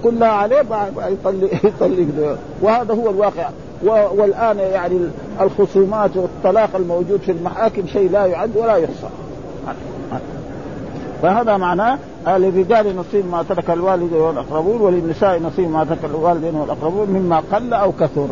كلها 0.03 0.27
عليه 0.27 0.63
يطلق 0.97 1.49
يطلق 1.65 2.38
وهذا 2.62 2.93
هو 2.93 3.10
الواقع. 3.10 3.49
والآن 3.84 4.60
يعني 4.60 4.99
الخصومات 5.41 6.17
والطلاق 6.17 6.75
الموجود 6.75 7.19
في 7.19 7.32
المحاكم 7.32 7.88
شيء 7.88 8.12
لا 8.12 8.25
يعد 8.25 8.58
ولا 8.58 8.75
يحصى. 8.75 9.08
فهذا 11.21 11.58
معناه 11.58 11.97
للرجال 12.27 12.95
نصيب 12.95 13.32
ما 13.32 13.43
ترك 13.49 13.69
الوالد 13.69 14.13
والأقربون 14.13 14.82
وللنساء 14.82 15.39
نصيب 15.39 15.69
ما 15.69 15.84
ترك 15.84 16.06
الوالدين 16.06 16.56
والأقربون 16.56 17.10
مما 17.10 17.43
قل 17.51 17.73
أو 17.73 17.91
كثر. 17.91 18.27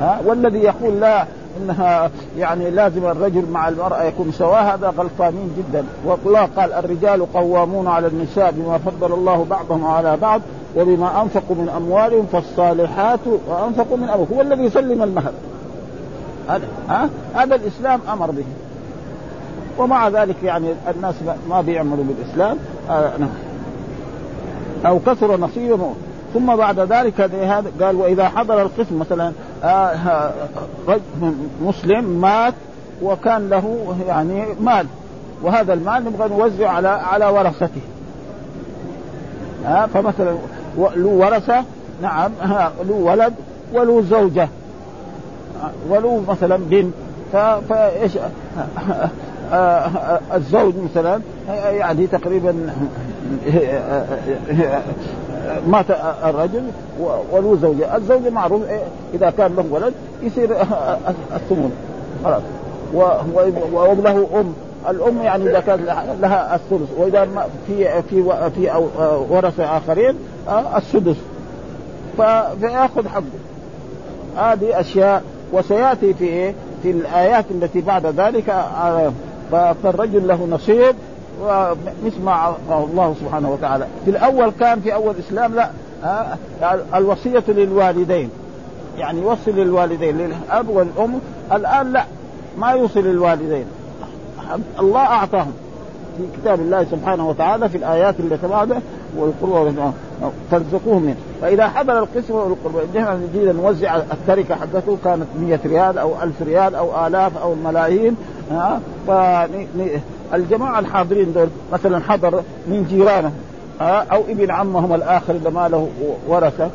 ها؟ 0.00 0.20
والذي 0.24 0.58
يقول 0.58 1.00
لا 1.00 1.26
إنها 1.62 2.10
يعني 2.38 2.70
لازم 2.70 3.04
الرجل 3.04 3.44
مع 3.50 3.68
المرأة 3.68 4.02
يكون 4.02 4.32
سواء 4.32 4.62
هذا 4.62 4.94
غلطانين 4.98 5.50
جدا. 5.58 5.84
والله 6.04 6.48
قال 6.56 6.72
الرجال 6.72 7.32
قوامون 7.32 7.86
على 7.86 8.06
النساء 8.06 8.50
بما 8.50 8.78
فضل 8.78 9.12
الله 9.12 9.46
بعضهم 9.50 9.86
على 9.86 10.16
بعض 10.16 10.40
وبما 10.76 11.22
أنفقوا 11.22 11.56
من 11.56 11.68
أموالهم 11.76 12.26
فالصالحات 12.32 13.20
وأنفقوا 13.48 13.96
من 13.96 14.08
اموالهم 14.08 14.34
هو 14.34 14.40
الذي 14.40 14.62
يسلم 14.62 15.02
المهر. 15.02 15.32
هذا 16.48 16.68
ها؟ 16.88 17.08
هذا 17.34 17.54
الإسلام 17.54 18.00
أمر 18.12 18.30
به. 18.30 18.44
ومع 19.78 20.08
ذلك 20.08 20.36
يعني 20.42 20.66
الناس 20.96 21.14
ما 21.50 21.60
بيعملوا 21.60 22.04
بالإسلام. 22.04 22.56
آه 22.90 23.16
نعم. 23.18 23.30
أو 24.86 24.98
كثر 25.06 25.36
نصيبه 25.36 25.94
ثم 26.34 26.56
بعد 26.56 26.80
ذلك 26.80 27.20
قال 27.80 27.96
وإذا 27.96 28.28
حضر 28.28 28.62
القسم 28.62 28.98
مثلا 28.98 29.32
رجل 30.88 31.34
مسلم 31.62 32.04
مات 32.04 32.54
وكان 33.02 33.48
له 33.50 33.96
يعني 34.08 34.44
مال 34.60 34.86
وهذا 35.42 35.72
المال 35.72 36.04
نبغى 36.04 36.28
نوزعه 36.28 36.68
على 36.68 36.88
على 36.88 37.26
ورثته. 37.26 37.80
ها 39.64 39.86
فمثلا 39.86 40.34
له 40.78 41.08
ورثة 41.08 41.64
نعم 42.02 42.30
له 42.88 42.94
ولد 42.94 43.34
وله 43.72 44.02
زوجة 44.02 44.48
وله 45.88 46.22
مثلا 46.28 46.56
بنت. 46.56 46.94
فايش 47.68 48.12
الزوج 50.34 50.74
مثلا 50.90 51.20
يعني 51.70 52.06
تقريبا 52.06 52.70
مات 55.68 55.86
الرجل 56.24 56.62
وله 57.32 57.58
زوجة. 57.62 57.96
الزوجة 57.96 58.30
معروف 58.30 58.62
إذا 59.14 59.30
كان 59.30 59.54
له 59.56 59.64
ولد 59.70 59.92
يصير 60.22 60.56
الثمن. 61.36 61.72
خلاص. 62.24 62.42
وله 63.72 64.26
أم. 64.34 64.52
الأم 64.90 65.22
يعني 65.22 65.50
إذا 65.50 65.60
كان 65.60 65.84
لها 66.20 66.54
الثلث. 66.54 66.88
وإذا 66.98 67.28
في 67.66 68.02
في 68.02 68.32
في 68.50 68.70
ورثة 69.30 69.76
آخرين 69.76 70.14
السدس. 70.76 71.16
فيأخذ 72.60 73.08
حقه. 73.08 73.22
هذه 74.36 74.80
أشياء. 74.80 75.22
وسيأتي 75.52 76.14
في 76.14 76.24
إيه؟ 76.24 76.54
في 76.82 76.90
الآيات 76.90 77.44
التي 77.50 77.80
بعد 77.80 78.06
ذلك 78.06 78.54
فالرجل 79.82 80.28
له 80.28 80.46
نصيب. 80.50 80.94
ونسمع 81.42 82.54
الله 82.70 83.14
سبحانه 83.20 83.50
وتعالى. 83.50 83.86
في 84.04 84.10
الأول 84.10 84.52
كان 84.60 84.80
في 84.80 84.94
أول 84.94 85.14
الإسلام 85.14 85.54
لا 85.54 85.70
الوصية 86.94 87.44
للوالدين. 87.48 88.30
يعني 88.98 89.20
يوصي 89.20 89.52
للوالدين 89.52 90.18
للأب 90.18 90.68
والأم. 90.68 91.18
الآن 91.52 91.92
لا 91.92 92.04
ما 92.58 92.70
يوصي 92.70 93.00
للوالدين. 93.02 93.66
الله 94.80 95.00
أعطاهم. 95.00 95.52
في 96.18 96.22
كتاب 96.40 96.60
الله 96.60 96.84
سبحانه 96.84 97.28
وتعالى 97.28 97.68
في 97.68 97.76
الآيات 97.76 98.14
التي 98.20 98.46
بعده 98.46 98.76
والقربى 99.18 99.80
فارزقوهم 100.50 101.02
منه. 101.02 101.16
فإذا 101.42 101.68
حضر 101.68 101.98
القسم 101.98 102.34
والقربى 102.34 102.98
نحن 102.98 103.28
نجي 103.34 103.52
نوزع 103.52 103.96
التركة 103.96 104.54
حقته 104.54 104.96
كانت 105.04 105.26
100 105.40 105.58
ريال 105.66 105.98
أو 105.98 106.22
1000 106.22 106.42
ريال 106.42 106.74
أو 106.74 107.06
آلاف 107.06 107.38
أو 107.38 107.54
ملايين 107.54 108.16
ها؟ 108.50 108.80
فالجماعة 109.06 110.78
الحاضرين 110.78 111.32
دول 111.32 111.48
مثلا 111.72 112.00
حضر 112.00 112.42
من 112.66 112.86
جيرانه 112.90 113.32
أو 113.80 114.20
ابن 114.28 114.50
عمهم 114.50 114.94
الآخر 114.94 115.34
اللي 115.34 115.50
ما 115.50 115.68
له 115.68 115.88
ورثة 116.28 116.70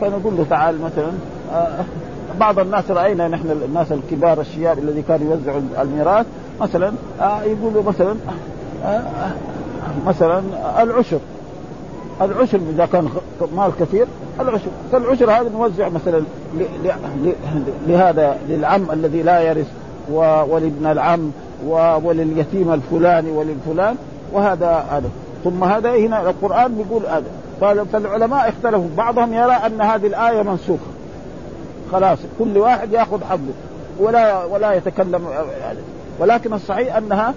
فنقول 0.00 0.36
له 0.36 0.46
تعال 0.50 0.82
مثلا 0.82 1.12
بعض 2.40 2.58
الناس 2.58 2.90
رأينا 2.90 3.28
نحن 3.28 3.50
الناس 3.50 3.92
الكبار 3.92 4.40
الشياب 4.40 4.78
الذي 4.78 5.02
كانوا 5.02 5.34
يوزعوا 5.34 5.60
الميراث 5.82 6.26
مثلا 6.60 6.92
يقولوا 7.44 7.82
مثلا 7.82 8.14
مثلا 10.06 10.42
العشر. 10.82 11.18
العشر 12.20 12.60
إذا 12.74 12.86
كان 12.86 13.08
مال 13.56 13.72
كثير 13.80 14.06
العشر. 14.40 14.70
فالعشر 14.92 15.30
هذا 15.30 15.48
نوزع 15.48 15.88
مثلا 15.88 16.22
لهذا 17.86 18.38
للعم 18.48 18.90
الذي 18.90 19.22
لا 19.22 19.40
يرث 19.40 19.66
ولابن 20.10 20.86
العم 20.86 21.30
ولليتيم 22.04 22.72
الفلاني 22.72 23.30
وللفلان 23.30 23.96
وهذا 24.32 24.86
هذا. 24.90 25.10
ثم 25.44 25.64
هذا 25.64 25.96
هنا 25.96 26.30
القرآن 26.30 26.74
بيقول 26.74 27.02
هذا. 27.06 27.84
فالعلماء 27.84 28.48
اختلفوا. 28.48 28.88
بعضهم 28.96 29.34
يرى 29.34 29.52
أن 29.52 29.80
هذه 29.80 30.06
الآية 30.06 30.42
منسوخة. 30.42 30.90
خلاص 31.92 32.18
كل 32.38 32.58
واحد 32.58 32.92
يأخذ 32.92 33.24
حظه. 33.24 33.52
ولا 33.98 34.44
ولا 34.44 34.72
يتكلم 34.72 35.26
ولكن 36.20 36.52
الصحيح 36.52 36.96
أنها 36.96 37.28
آه 37.28 37.34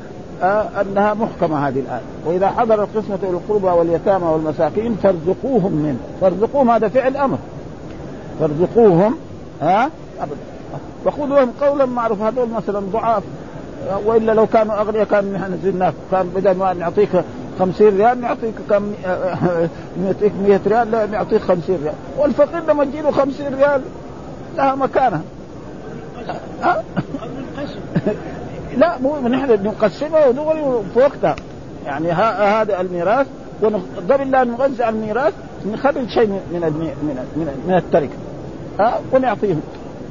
أنها 0.82 1.14
محكمة 1.14 1.68
هذه 1.68 1.80
الآية. 1.80 2.02
وإذا 2.26 2.50
حضر 2.50 2.84
القسمه 2.84 3.20
القربى 3.24 3.68
واليتامى 3.68 4.26
والمساكين 4.26 4.96
فارزقوهم 5.04 5.72
منه. 5.72 5.98
فارزقوهم 6.22 6.70
هذا 6.70 6.88
فعل 6.88 7.18
أمر. 7.18 7.38
فارزقوهم 8.40 9.16
ها 9.62 9.86
آه 9.86 9.90
أبدا. 10.22 10.36
وخذوا 11.06 11.28
لهم 11.28 11.52
قولا 11.62 11.86
معروفا 11.86 12.30
هذول 12.30 12.50
مثلا 12.50 12.80
ضعاف. 12.80 13.24
وإلا 14.06 14.32
لو 14.32 14.48
كانوا 14.48 14.82
أغنياء 14.82 15.04
كان 15.04 15.34
نحن 15.34 15.60
زدناك 15.64 15.94
كان 16.12 16.30
بدل 16.36 16.52
ما 16.52 16.74
نعطيك 16.74 17.10
50 17.60 17.98
ريال 17.98 18.22
نعطيك 18.22 18.54
كم 18.70 18.94
نعطيك 20.04 20.32
100 20.48 20.60
ريال 20.68 20.92
لا 20.92 21.06
نعطيك 21.06 21.42
50 21.42 21.76
ريال. 21.84 21.94
والفقير 22.18 22.64
لما 22.68 22.86
تجيله 22.86 23.12
50 23.12 23.56
ريال 23.56 23.82
لها 24.58 24.76
مكانها. 24.76 25.22
أه؟ 26.64 26.84
لا 28.80 28.98
مو 28.98 29.28
نحن 29.28 29.64
نقسمها 29.64 30.28
ودغري 30.28 30.62
في 30.94 31.00
وقتها 31.00 31.36
يعني 31.86 32.12
هذا 32.12 32.82
الميراث 32.82 33.28
قبل 33.64 34.32
لا 34.32 34.44
نوزع 34.44 34.90
الميراث 34.90 35.34
نخرج 35.66 36.10
شيء 36.10 36.28
من 36.28 36.42
من 36.52 37.24
من, 37.36 37.48
من 37.68 37.76
التركة. 37.76 38.14
ها؟ 38.80 39.00
ونعطيهم. 39.14 39.62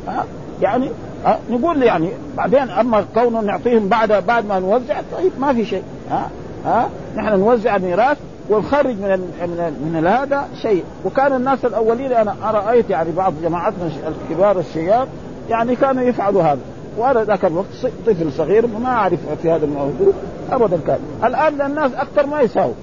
ها؟ 0.08 0.24
يعني 0.62 0.90
ها؟ 1.24 1.38
نقول 1.50 1.82
يعني 1.82 2.08
بعدين 2.36 2.70
أما 2.70 3.04
كونه 3.14 3.40
نعطيهم 3.40 3.88
بعد 3.88 4.12
بعد 4.12 4.46
ما 4.46 4.58
نوزع 4.58 5.00
طيب 5.16 5.32
ما 5.38 5.52
في 5.52 5.64
شيء. 5.64 5.82
ها؟ 6.10 6.30
ها؟ 6.64 6.88
نحن 7.16 7.38
نوزع 7.38 7.76
الميراث 7.76 8.18
ونخرج 8.50 8.86
من 8.86 9.10
من 9.40 9.90
من 9.94 10.06
هذا 10.06 10.48
شيء. 10.62 10.84
وكان 11.04 11.32
الناس 11.32 11.64
الأولين 11.64 12.12
أنا 12.12 12.34
رأيت 12.42 12.90
يعني 12.90 13.12
بعض 13.12 13.32
جماعتنا 13.42 13.90
الكبار 14.08 14.58
الشياب 14.58 15.08
يعني 15.50 15.76
كانوا 15.76 16.02
يفعلوا 16.02 16.42
هذا. 16.42 16.60
وأنا 16.98 17.24
ذاك 17.24 17.44
الوقت 17.44 17.66
طفل 18.06 18.32
صغير 18.32 18.66
ما 18.66 18.88
أعرف 18.88 19.18
في 19.42 19.50
هذا 19.50 19.64
الموضوع 19.64 20.12
ابدا 20.50 20.78
كان. 20.86 20.98
الآن 21.24 21.60
الناس 21.60 21.92
أكثر 21.92 22.26
ما 22.26 22.40
يساووا 22.40 22.74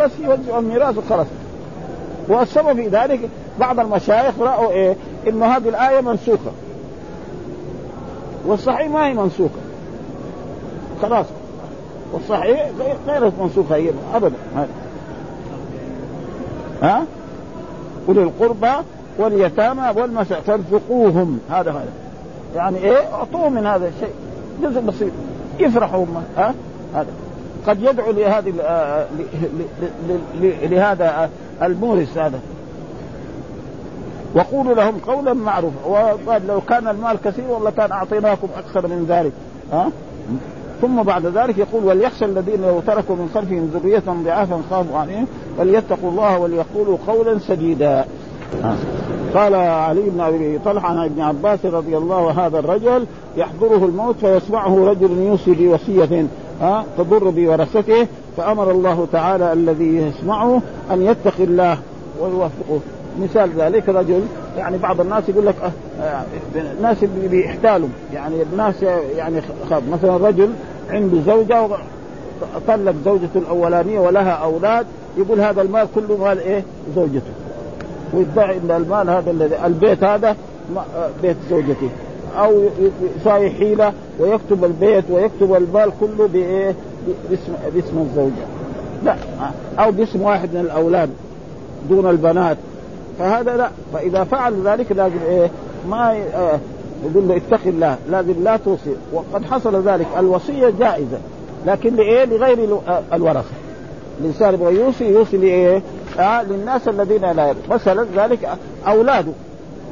بس 0.00 0.10
يوزعوا 0.24 0.60
الميراث 0.60 0.98
وخلاص. 0.98 1.26
والسبب 2.28 2.76
في 2.76 2.88
ذلك 2.88 3.20
بعض 3.60 3.80
المشايخ 3.80 4.38
رأوا 4.40 4.70
إيه؟ 4.70 4.96
إنه 5.28 5.46
هذه 5.46 5.68
الآية 5.68 6.00
منسوخة. 6.00 6.52
والصحيح 8.46 8.90
ما 8.90 9.06
هي 9.06 9.14
منسوخة. 9.14 9.60
خلاص. 11.02 11.26
والصحيح 12.12 12.70
غير 13.08 13.32
منسوخة 13.40 13.76
هي 13.76 13.90
ابدا. 14.14 14.36
ها؟ 16.82 17.06
أولي 18.08 18.22
القربى 18.22 18.72
واليتامى 19.18 19.92
والمساء 19.96 20.40
فارزقوهم. 20.40 21.38
هذا 21.50 21.70
هذا. 21.70 22.03
يعني 22.54 22.78
إيه؟ 22.78 23.14
اعطوهم 23.14 23.52
من 23.52 23.66
هذا 23.66 23.88
الشيء. 23.88 24.14
جزء 24.62 24.80
بسيط. 24.80 25.12
يفرحوا 25.60 26.04
هم. 26.04 26.24
ها؟ 26.36 26.54
هذا. 26.94 27.10
قد 27.66 27.82
يدعو 27.82 28.12
لهذه 28.12 28.52
آه، 28.62 29.06
لهذا 30.42 31.30
المورث 31.62 32.18
هذا. 32.18 32.40
وقولوا 34.34 34.74
لهم 34.74 34.98
قولا 35.06 35.32
معروفا. 35.32 35.86
وقال 35.86 36.46
لو 36.46 36.60
كان 36.60 36.88
المال 36.88 37.18
كثير 37.24 37.44
والله 37.48 37.70
كان 37.70 37.92
أعطيناكم 37.92 38.48
أكثر 38.56 38.86
من 38.86 39.06
ذلك. 39.08 39.32
ها؟ 39.72 39.90
ثم 40.82 41.02
بعد 41.02 41.26
ذلك 41.26 41.58
يقول 41.58 41.84
وليخشى 41.84 42.24
الذين 42.24 42.62
لو 42.62 42.80
تركوا 42.80 43.16
من 43.16 43.30
خلفهم 43.34 43.70
ذرية 43.74 44.02
ضعافا 44.24 44.60
خافوا 44.70 44.98
عليهم 44.98 45.26
وليتقوا 45.58 46.10
الله 46.10 46.38
وليقولوا 46.38 46.98
قولا 47.06 47.38
سديدا. 47.38 48.04
قال 49.34 49.54
علي 49.54 50.02
بن 50.10 50.20
أبي 50.20 50.58
طلحة 50.58 50.88
عن 50.88 51.04
ابن 51.04 51.20
عباس 51.20 51.66
رضي 51.66 51.96
الله 51.96 52.46
هذا 52.46 52.58
الرجل 52.58 53.06
يحضره 53.36 53.84
الموت 53.84 54.16
فيسمعه 54.20 54.84
رجل 54.84 55.18
يوصي 55.18 55.52
بوصية 55.52 56.26
ها 56.60 56.84
تضر 56.98 57.30
بورثته 57.30 58.06
فأمر 58.36 58.70
الله 58.70 59.06
تعالى 59.12 59.52
الذي 59.52 59.96
يسمعه 59.96 60.62
أن 60.90 61.02
يتقي 61.02 61.44
الله 61.44 61.78
ويوفقه. 62.20 62.80
مثال 63.22 63.50
ذلك 63.58 63.88
رجل 63.88 64.22
يعني 64.58 64.78
بعض 64.78 65.00
الناس 65.00 65.28
يقول 65.28 65.46
لك 65.46 65.54
آه 66.00 66.22
ناس 66.82 67.04
بيحتالوا 67.30 67.88
يعني 68.12 68.42
الناس 68.52 68.82
يعني 69.16 69.40
خاب 69.70 69.82
مثلا 69.92 70.16
رجل 70.16 70.50
عنده 70.90 71.16
زوجة 71.26 71.68
طلق 72.68 72.94
زوجته 73.04 73.38
الأولانية 73.38 74.00
ولها 74.00 74.30
أولاد 74.30 74.86
يقول 75.18 75.40
هذا 75.40 75.62
المال 75.62 75.88
كله 75.94 76.16
مال 76.16 76.38
إيه؟ 76.38 76.64
زوجته. 76.96 77.43
ويدعي 78.14 78.56
إن 78.56 78.70
المال 78.70 79.10
هذا 79.10 79.30
الذي 79.30 79.66
البيت 79.66 80.04
هذا 80.04 80.36
بيت 81.22 81.36
زوجته 81.50 81.88
أو 82.38 82.62
يساوي 83.20 83.50
حيلة 83.50 83.92
ويكتب 84.18 84.64
البيت 84.64 85.04
ويكتب 85.10 85.54
المال 85.54 85.90
كله 86.00 86.28
بإيه؟ 86.28 86.74
باسم 87.30 87.52
باسم 87.74 87.98
الزوجة. 87.98 88.46
لا 89.04 89.16
أو 89.78 89.90
باسم 89.90 90.22
واحد 90.22 90.54
من 90.54 90.60
الأولاد 90.60 91.10
دون 91.88 92.10
البنات. 92.10 92.56
فهذا 93.18 93.56
لا. 93.56 93.70
فإذا 93.92 94.24
فعل 94.24 94.54
ذلك 94.64 94.92
لازم 94.92 95.18
إيه؟ 95.28 95.50
ما 95.88 96.12
آه 96.34 96.58
يقول 97.04 97.28
له 97.28 97.36
اتق 97.36 97.60
الله. 97.66 97.96
لازم 98.10 98.44
لا 98.44 98.56
توصي. 98.56 98.94
وقد 99.12 99.44
حصل 99.44 99.88
ذلك. 99.88 100.06
الوصية 100.18 100.72
جائزة. 100.78 101.18
لكن 101.66 101.96
لإيه؟ 101.96 102.24
لغير 102.24 102.78
الورثة. 103.12 103.54
الإنسان 104.20 104.54
يبغى 104.54 104.74
يوصي 104.74 105.04
يوصي 105.04 105.36
لإيه؟ 105.36 105.82
آه 106.18 106.42
للناس 106.42 106.88
الذين 106.88 107.32
لا 107.32 107.48
يرث 107.48 107.68
مثلا 107.70 108.06
ذلك 108.16 108.48
أولاده 108.86 109.32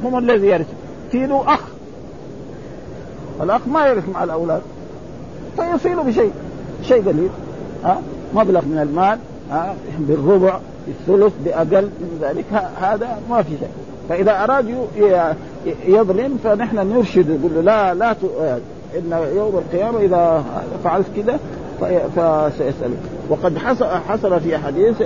هم 0.03 0.17
الذي 0.17 0.47
يرث 0.47 0.67
في 1.11 1.25
له 1.27 1.53
أخ. 1.53 1.59
الأخ 3.41 3.61
ما 3.67 3.87
يرث 3.87 4.09
مع 4.09 4.23
الأولاد. 4.23 4.61
فيصيل 5.55 5.95
بشيء 5.95 6.31
شيء 6.83 7.07
قليل 7.07 7.29
ها 7.83 7.91
آه 7.91 7.97
مبلغ 8.33 8.65
من 8.65 8.77
المال 8.77 9.19
ها 9.51 9.69
آه 9.69 9.75
بالربع 9.99 10.59
بالثلث 10.87 11.33
بأقل 11.45 11.83
من 11.83 12.19
ذلك. 12.21 12.45
هذا 12.81 13.19
ما 13.29 13.43
في 13.43 13.49
شيء. 13.59 13.69
فإذا 14.09 14.43
أراد 14.43 14.75
يظلم 15.85 16.37
فنحن 16.43 16.77
نرشد 16.77 17.29
نقول 17.29 17.55
له 17.55 17.61
لا 17.61 17.93
لا 17.93 18.15
إن 18.97 19.27
يوم 19.35 19.57
القيامة 19.57 19.99
إذا 19.99 20.43
فعلت 20.83 21.05
كذا 21.15 21.39
فسيسألك 22.15 22.97
وقد 23.29 23.57
حصل 24.07 24.39
في 24.41 24.57
حديث 24.57 25.01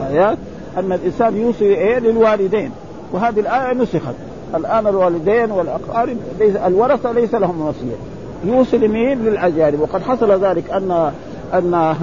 الايات 0.00 0.38
أن 0.78 0.92
الإنسان 0.92 1.36
يوصي 1.36 1.64
إيه؟ 1.64 1.98
للوالدين. 1.98 2.70
وهذه 3.12 3.40
الآية 3.40 3.74
نسخت. 3.74 4.14
الآن 4.54 4.86
الوالدين 4.86 5.50
والأقارب 5.50 6.16
ليس 6.40 6.56
الورثة 6.56 7.12
ليس 7.12 7.34
لهم 7.34 7.60
وصية. 7.60 7.96
يوصي 8.44 8.78
لمين؟ 8.78 9.24
للأجانب. 9.24 9.80
وقد 9.80 10.02
حصل 10.02 10.44
ذلك 10.44 10.70
ان 10.70 11.12
ان 11.54 11.94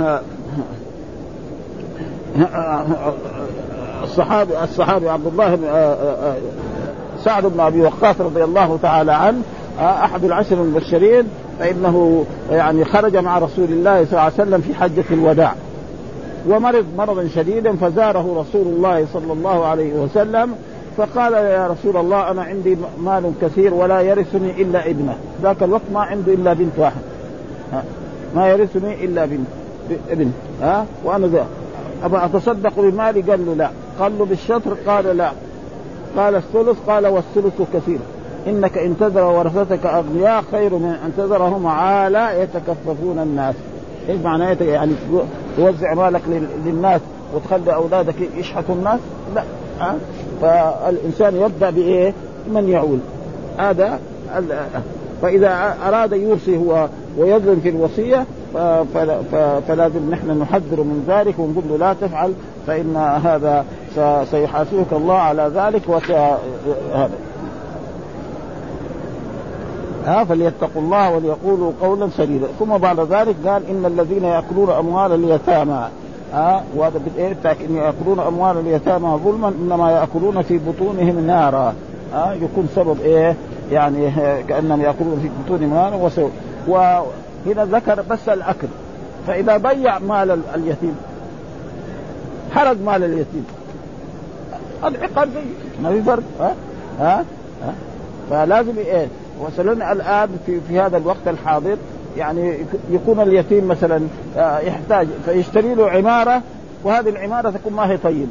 الصحابي 4.03 4.63
الصحابي 4.63 5.09
عبد 5.09 5.27
الله 5.27 5.55
بن 5.55 5.67
سعد 7.23 7.45
بن 7.45 7.59
أبي 7.59 7.81
وقاص 7.81 8.21
رضي 8.21 8.43
الله 8.43 8.79
تعالى 8.81 9.11
عنه 9.11 9.41
أحد 9.79 10.23
العشر 10.23 10.55
المبشرين 10.55 11.23
فإنه 11.59 12.25
يعني 12.51 12.85
خرج 12.85 13.17
مع 13.17 13.37
رسول 13.37 13.65
الله 13.65 14.05
صلى 14.05 14.11
الله 14.11 14.21
عليه 14.21 14.33
وسلم 14.33 14.61
في 14.61 14.75
حجة 14.75 15.03
الوداع. 15.11 15.53
ومرض 16.49 16.85
مرضا 16.97 17.27
شديدا 17.35 17.75
فزاره 17.75 18.45
رسول 18.45 18.67
الله 18.67 19.05
صلى 19.13 19.33
الله 19.33 19.65
عليه 19.65 19.93
وسلم 19.93 20.55
فقال 20.97 21.33
يا 21.33 21.67
رسول 21.67 21.97
الله 21.97 22.31
أنا 22.31 22.41
عندي 22.43 22.77
مال 23.03 23.31
كثير 23.41 23.73
ولا 23.73 24.01
يرثني 24.01 24.61
إلا 24.61 24.89
ابنه. 24.89 25.15
ذاك 25.41 25.63
الوقت 25.63 25.81
ما 25.93 25.99
عنده 25.99 26.33
إلا 26.33 26.53
بنت 26.53 26.73
واحد. 26.77 27.01
ما 28.35 28.47
يرثني 28.47 29.05
إلا 29.05 29.25
بنت 29.25 29.47
ابن. 30.09 30.31
ها؟ 30.61 30.85
وأنا 31.05 31.27
ذا 31.27 31.45
ابى 32.03 32.17
أتصدق 32.17 32.73
بمالي؟ 32.77 33.21
قال 33.21 33.45
له 33.45 33.53
لا. 33.53 33.69
قال 33.99 34.19
له 34.19 34.25
بالشطر؟ 34.25 34.77
قال 34.87 35.17
لا. 35.17 35.31
قال 36.17 36.35
الثلث؟ 36.35 36.77
قال 36.87 37.07
والثلث 37.07 37.61
كثير. 37.73 37.99
إنك 38.47 38.77
إن 38.77 38.97
تذر 38.99 39.23
ورثتك 39.23 39.85
أغنياء 39.85 40.43
خير 40.51 40.73
من 40.73 40.95
أن 41.05 41.11
تذرهم 41.17 41.67
عالى 41.67 42.41
يتكففون 42.41 43.19
الناس. 43.19 43.55
إيش 44.09 44.21
معناه 44.21 44.57
يعني 44.61 44.91
توزع 45.57 45.93
مالك 45.93 46.21
للناس 46.65 47.01
وتخلي 47.35 47.73
أولادك 47.73 48.15
يشحتوا 48.37 48.75
الناس؟ 48.75 48.99
لا. 49.35 49.43
أه؟ 49.81 49.95
فالإنسان 50.41 51.35
يبدأ 51.35 51.69
بإيه؟ 51.69 52.13
من 52.53 52.69
يعول. 52.69 52.99
هذا 53.57 53.99
فإذا 55.21 55.75
أراد 55.87 56.11
يوصي 56.11 56.57
هو 56.57 56.87
ويظلم 57.17 57.59
في 57.63 57.69
الوصية 57.69 58.25
فلازم 59.67 60.09
نحن 60.11 60.39
نحذر 60.39 60.83
من 60.83 61.05
ذلك 61.07 61.39
ونقول 61.39 61.63
له 61.69 61.77
لا 61.77 61.93
تفعل 61.93 62.33
فإن 62.67 62.95
هذا 63.23 63.65
سيحاسبك 64.31 64.93
الله 64.93 65.15
على 65.15 65.51
ذلك 65.55 65.81
وس 65.87 66.11
هذا. 66.11 67.09
ها 70.07 70.23
فليتقوا 70.23 70.81
الله 70.81 71.15
وليقولوا 71.15 71.71
قولا 71.81 72.09
سديدا. 72.17 72.47
ثم 72.59 72.77
بعد 72.77 72.99
ذلك 72.99 73.35
قال 73.45 73.69
إن 73.69 73.85
الذين 73.85 74.23
يأكلون 74.23 74.69
أموال 74.69 75.11
اليتامى 75.11 75.87
ها 76.33 76.63
وهذا 76.75 76.99
بالايه 77.05 77.37
إن 77.69 77.75
يأكلون 77.75 78.19
أموال 78.19 78.57
اليتامى 78.57 79.19
ظلما 79.23 79.47
إنما 79.61 79.91
يأكلون 79.91 80.41
في 80.41 80.57
بطونهم 80.57 81.27
نارا. 81.27 81.73
ها 82.13 82.33
يكون 82.33 82.69
سبب 82.75 83.01
إيه؟ 83.01 83.35
يعني 83.71 84.11
كأنهم 84.47 84.81
يأكلون 84.81 85.19
في 85.21 85.29
بطونهم 85.43 85.73
نارا 85.73 85.95
وسوء 85.95 86.31
وهنا 86.67 87.65
ذكر 87.65 88.01
بس 88.09 88.29
الأكل. 88.29 88.67
فإذا 89.27 89.57
ضيع 89.57 89.99
مال 89.99 90.39
اليتيم 90.55 90.95
حرق 92.51 92.77
مال 92.85 93.03
اليتيم. 93.03 93.45
العقاب 94.83 95.29
ما 95.83 95.89
في 95.89 96.01
فرق. 96.01 96.23
ها, 96.39 96.53
ها؟ 96.99 97.73
فلازم 98.29 98.77
إيه؟ 98.77 99.07
مثلا 99.45 99.91
الآن 99.91 100.29
في 100.45 100.59
في 100.67 100.79
هذا 100.79 100.97
الوقت 100.97 101.27
الحاضر. 101.27 101.77
يعني 102.17 102.57
يكون 102.91 103.19
اليتيم 103.19 103.67
مثلا 103.67 104.01
آه، 104.37 104.59
يحتاج 104.59 105.07
فيشتري 105.25 105.75
له 105.75 105.89
عمارة 105.89 106.41
وهذه 106.83 107.09
العمارة 107.09 107.49
تكون 107.49 107.73
ما 107.73 107.91
هي 107.91 107.97
طيبة. 107.97 108.27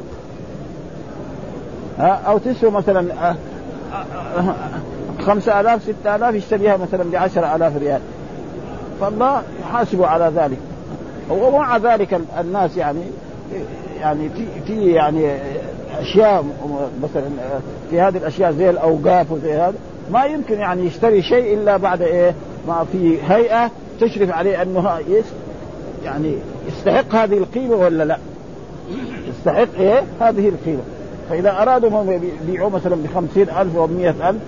أو 1.98 2.38
تسوى 2.38 2.70
مثلا 2.70 3.12
آه، 3.12 3.36
آه، 4.38 4.54
خمسة 5.20 5.60
آلاف 5.60 5.82
ستة 5.82 6.16
آلاف 6.16 6.34
يشتريها 6.34 6.76
مثلا 6.76 7.10
بعشرة 7.10 7.56
آلاف 7.56 7.76
ريال. 7.76 8.00
فالله 9.00 9.42
يحاسبه 9.60 10.06
على 10.06 10.32
ذلك. 10.36 10.58
ومع 11.30 11.76
ذلك 11.76 12.20
الناس 12.40 12.76
يعني 12.76 13.00
يعني 14.00 14.28
في 14.28 14.46
في 14.66 14.92
يعني 14.92 15.36
أشياء 15.98 16.44
مثلا 17.02 17.30
في 17.90 18.00
هذه 18.00 18.16
الأشياء 18.16 18.52
زي 18.52 18.70
الأوقاف 18.70 19.32
وزي 19.32 19.52
هذا. 19.52 19.74
ما 20.12 20.24
يمكن 20.24 20.58
يعني 20.58 20.86
يشتري 20.86 21.22
شيء 21.22 21.54
إلا 21.54 21.76
بعد 21.76 22.02
إيه؟ 22.02 22.34
ما 22.68 22.86
في 22.92 23.18
هيئة 23.28 23.70
تشرف 24.00 24.30
عليه 24.30 24.62
أنه 24.62 24.98
يعني 26.04 26.36
يستحق 26.68 27.14
هذه 27.14 27.38
القيمة 27.38 27.74
ولا 27.74 28.04
لا؟ 28.04 28.18
يستحق 29.28 29.68
إيه؟ 29.78 30.02
هذه 30.20 30.48
القيمة. 30.48 30.82
فإذا 31.30 31.62
أرادوا 31.62 31.90
هم 31.90 32.30
يبيعوه 32.46 32.70
مثلا 32.70 32.96
بخمسين 32.96 33.48
ألف 33.60 33.76
أو 33.76 33.86
بمئة 33.86 34.30
ألف 34.30 34.40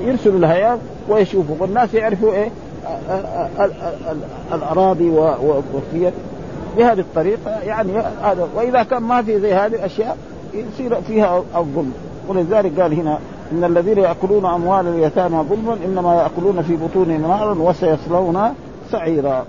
يرسلوا 0.00 0.38
الهيئة 0.38 0.78
ويشوفوا. 1.08 1.56
والناس 1.58 1.94
يعرفوا 1.94 2.32
إيه؟ 2.32 2.48
الأراضي 4.52 5.10
والقيم 5.10 6.12
بهذه 6.76 7.00
الطريقة 7.00 7.60
يعني 7.66 7.92
هذا. 8.22 8.48
وإذا 8.54 8.82
كان 8.82 9.02
ما 9.02 9.22
في 9.22 9.40
زي 9.40 9.54
هذه 9.54 9.74
الأشياء 9.74 10.16
يصير 10.54 11.00
فيها 11.00 11.42
الظلم. 11.56 11.92
ولذلك 12.28 12.80
قال 12.80 12.92
هنا 12.92 13.18
إن 13.52 13.64
الذين 13.64 13.98
يأكلون 13.98 14.46
أموال 14.46 14.86
اليتامى 14.86 15.44
ظلما 15.50 15.76
إنما 15.84 16.14
يأكلون 16.14 16.62
في 16.62 16.76
بطونهم 16.76 17.22
نارا 17.22 17.54
وسيصلون 17.54 18.38
سعيرا. 18.90 19.44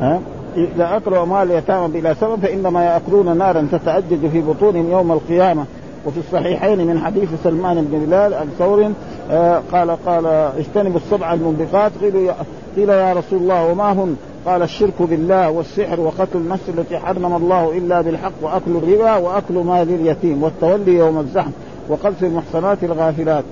ها؟ 0.00 0.20
إذا 0.56 0.96
أكلوا 0.96 1.22
أموال 1.22 1.50
اليتامى 1.50 2.00
بلا 2.00 2.14
سبب 2.14 2.40
فإنما 2.40 2.84
يأكلون 2.84 3.38
نارا 3.38 3.68
تتاجج 3.72 4.28
في 4.32 4.40
بطونهم 4.40 4.90
يوم 4.90 5.12
القيامة. 5.12 5.64
وفي 6.06 6.18
الصحيحين 6.18 6.86
من 6.86 7.00
حديث 7.00 7.28
سلمان 7.44 7.84
بن 7.84 8.06
بلال 8.06 8.34
عن 8.34 8.48
ثور 8.58 8.92
آه 9.30 9.62
قال 9.72 9.90
قال 10.06 10.26
اجتنبوا 10.26 11.00
السبع 11.06 11.32
المنبقات 11.32 11.92
قيل 12.02 12.30
قيل 12.76 12.88
يا 12.88 13.12
رسول 13.12 13.38
الله 13.38 13.66
وما 13.66 13.92
هن؟ 13.92 14.16
قال 14.46 14.62
الشرك 14.62 14.94
بالله 15.00 15.50
والسحر 15.50 16.00
وقتل 16.00 16.38
النفس 16.38 16.68
التي 16.68 16.98
حرم 16.98 17.36
الله 17.36 17.78
إلا 17.78 18.00
بالحق 18.00 18.32
وأكل 18.42 18.76
الربا 18.76 19.16
وأكل 19.16 19.54
مال 19.54 19.88
اليتيم 19.94 20.42
والتولي 20.42 20.94
يوم 20.94 21.18
الزحم. 21.18 21.50
وقذف 21.88 22.24
المحصنات 22.24 22.78
الغافلات. 22.82 23.44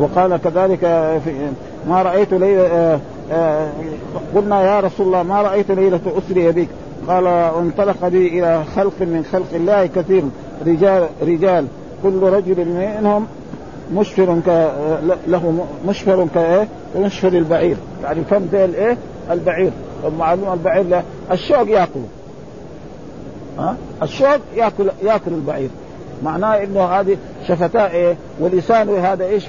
وقال 0.00 0.36
كذلك 0.36 0.80
في 1.24 1.32
ما 1.88 2.02
رأيت 2.02 2.34
ليلة 2.34 3.00
قلنا 4.34 4.62
يا 4.62 4.80
رسول 4.80 5.06
الله 5.06 5.22
ما 5.22 5.42
رأيت 5.42 5.70
ليلة 5.70 6.00
أسري 6.06 6.52
بك. 6.52 6.68
قال 7.08 7.26
انطلق 7.26 8.08
بي 8.08 8.38
إلى 8.38 8.64
خلق 8.76 9.00
من 9.00 9.24
خلق 9.32 9.54
الله 9.54 9.86
كثير 9.86 10.22
رجال 10.66 11.08
رجال. 11.22 11.66
كل 12.02 12.22
رجل 12.22 12.68
منهم 12.68 13.26
مشفر 13.94 14.40
ك 14.46 14.72
له 15.26 15.66
مشفر 15.88 16.26
كايه 16.34 16.68
كمشفر 16.94 17.28
البعير. 17.28 17.76
يعني 18.02 18.20
فم 18.30 18.48
زي 18.52 18.64
الايه 18.64 18.96
البعير. 19.30 19.70
معلوم 20.18 20.52
البعير 20.52 20.86
لا 20.86 21.02
الشوق 21.32 21.68
ياكله 21.68 22.04
ها؟ 23.58 23.76
الشوق 24.02 24.38
ياكل 24.56 24.90
ياكل 25.02 25.32
البعير. 25.32 25.68
معناه 26.22 26.62
إنه 26.62 26.84
هذه 26.84 27.16
شفتاه 27.48 27.90
إيه؟ 27.90 28.16
ولسانه 28.40 28.98
هذا 28.98 29.24
إيش 29.24 29.44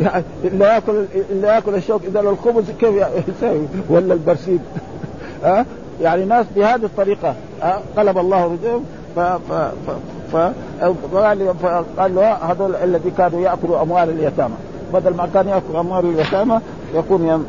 يعني 0.00 0.24
اللي 0.44 0.64
ياكل 0.64 1.04
اللي 1.30 1.46
ياكل 1.46 1.74
الشوك 1.74 2.04
اذا 2.04 2.20
الخبز 2.20 2.64
كيف 2.80 3.04
يسوي؟ 3.28 3.66
ولا 3.88 4.14
البرسيم. 4.14 4.60
ها؟ 5.44 5.66
يعني 6.00 6.24
ناس 6.24 6.46
بهذه 6.56 6.84
الطريقة. 6.84 7.34
قلب 7.96 8.18
الله 8.18 8.44
رجلهم 8.44 8.84
ف 9.16 9.20
ف 9.20 9.52
ف 10.32 10.36
فقال 10.82 12.14
له 12.14 12.32
هذول 12.32 12.74
الذي 12.76 13.10
كانوا 13.10 13.40
يأكلوا 13.40 13.82
أموال 13.82 14.10
اليتامى. 14.10 14.54
بدل 14.94 15.14
ما 15.14 15.28
كان 15.34 15.48
يأكل 15.48 15.76
أموال 15.76 16.04
اليتامى 16.04 16.60
يكون. 16.94 17.44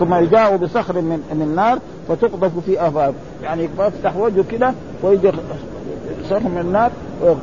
ثم 0.00 0.14
يجاءوا 0.14 0.56
بصخر 0.56 1.00
من 1.00 1.20
من 1.34 1.42
النار 1.42 1.78
فتقذف 2.08 2.58
في 2.66 2.88
آفاق. 2.88 3.14
يعني 3.42 3.68
يفتح 3.78 4.16
وجهه 4.16 4.44
كده 4.50 4.72
ويجي 5.02 5.32
صخر 6.30 6.48
من 6.48 6.58
النار 6.60 6.90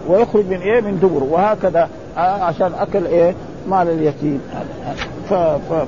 ويخرج 0.08 0.45
من 0.45 0.58
إيه؟ 0.58 0.82
من 0.82 0.99
دبر 0.99 1.24
وهكذا 1.24 1.89
عشان 2.18 2.72
أكل 2.80 3.06
إيه؟ 3.06 3.36
مال 3.70 3.88
اليتيم. 3.88 4.41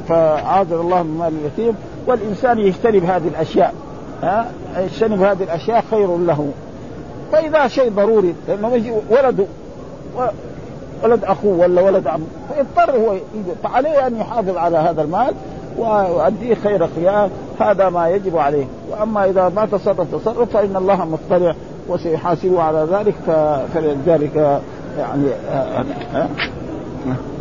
فعاذر 0.10 0.82
الله 0.82 1.04
من 1.04 1.18
مال 1.18 1.34
اليتيم. 1.42 1.76
والإنسان 2.08 2.60
يجتنب 2.60 3.04
هذه 3.04 3.28
الأشياء. 3.28 3.74
ها؟ 4.24 4.52
يجتنب 4.78 5.22
هذه 5.22 5.44
الأشياء 5.44 5.84
خير 5.92 6.18
له. 6.18 6.52
فإذا 7.32 7.68
شيء 7.68 7.90
ضروري 7.90 8.36
لأنه 8.48 8.76
يجي 8.76 8.92
ولده 9.10 9.46
ولد 11.04 11.24
أخوه 11.24 11.60
ولا 11.60 11.82
ولد 11.82 12.08
عم. 12.08 12.22
فيضطر 12.54 12.98
هو 12.98 13.16
فعليه 13.64 14.08
أن 14.08 14.18
يحافظ 14.18 14.58
على 14.58 14.78
هذا 14.78 15.02
المال. 15.02 15.34
ويؤديه 15.78 16.56
خير 16.64 16.88
خيار 16.96 17.30
هذا 17.60 17.90
ما 17.90 18.10
يجب 18.10 18.38
عليه. 18.38 18.66
وأما 18.92 19.30
إذا 19.30 19.52
ما 19.56 19.66
تصرف 19.66 20.16
تصرف 20.16 20.50
فإن 20.54 20.76
الله 20.76 21.06
مطلع 21.06 21.56
وسيحاسبه 21.88 22.62
على 22.62 22.88
ذلك. 22.92 23.16
فلذلك 23.74 24.62
يعني 24.98 25.28
آه، 25.50 25.86
آه، 26.16 26.28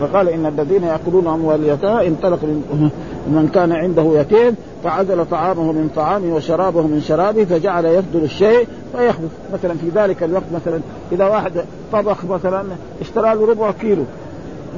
فقال 0.01 0.29
إن 0.29 0.47
الذين 0.47 0.85
يأكلون 0.85 1.27
أموال 1.27 1.61
اليتامى 1.61 2.09
انطلق 2.09 2.39
من 3.27 3.51
كان 3.55 3.73
عنده 3.73 4.21
يتيم 4.21 4.57
فعزل 4.85 5.27
طعامه 5.27 5.73
من 5.73 5.91
طعامه 5.97 6.35
وشرابه 6.35 6.83
من 6.83 7.01
شرابه 7.01 7.45
فجعل 7.45 7.85
يفضل 7.85 8.25
الشيء 8.25 8.67
فيخبث. 8.97 9.31
مثلا 9.53 9.75
في 9.75 9.89
ذلك 9.95 10.23
الوقت 10.23 10.45
مثلا 10.55 10.81
إذا 11.13 11.27
واحد 11.27 11.53
طبخ 11.93 12.25
مثلا 12.25 12.65
اشترى 13.01 13.35
له 13.35 13.51
ربع 13.51 13.71
كيلو 13.71 14.05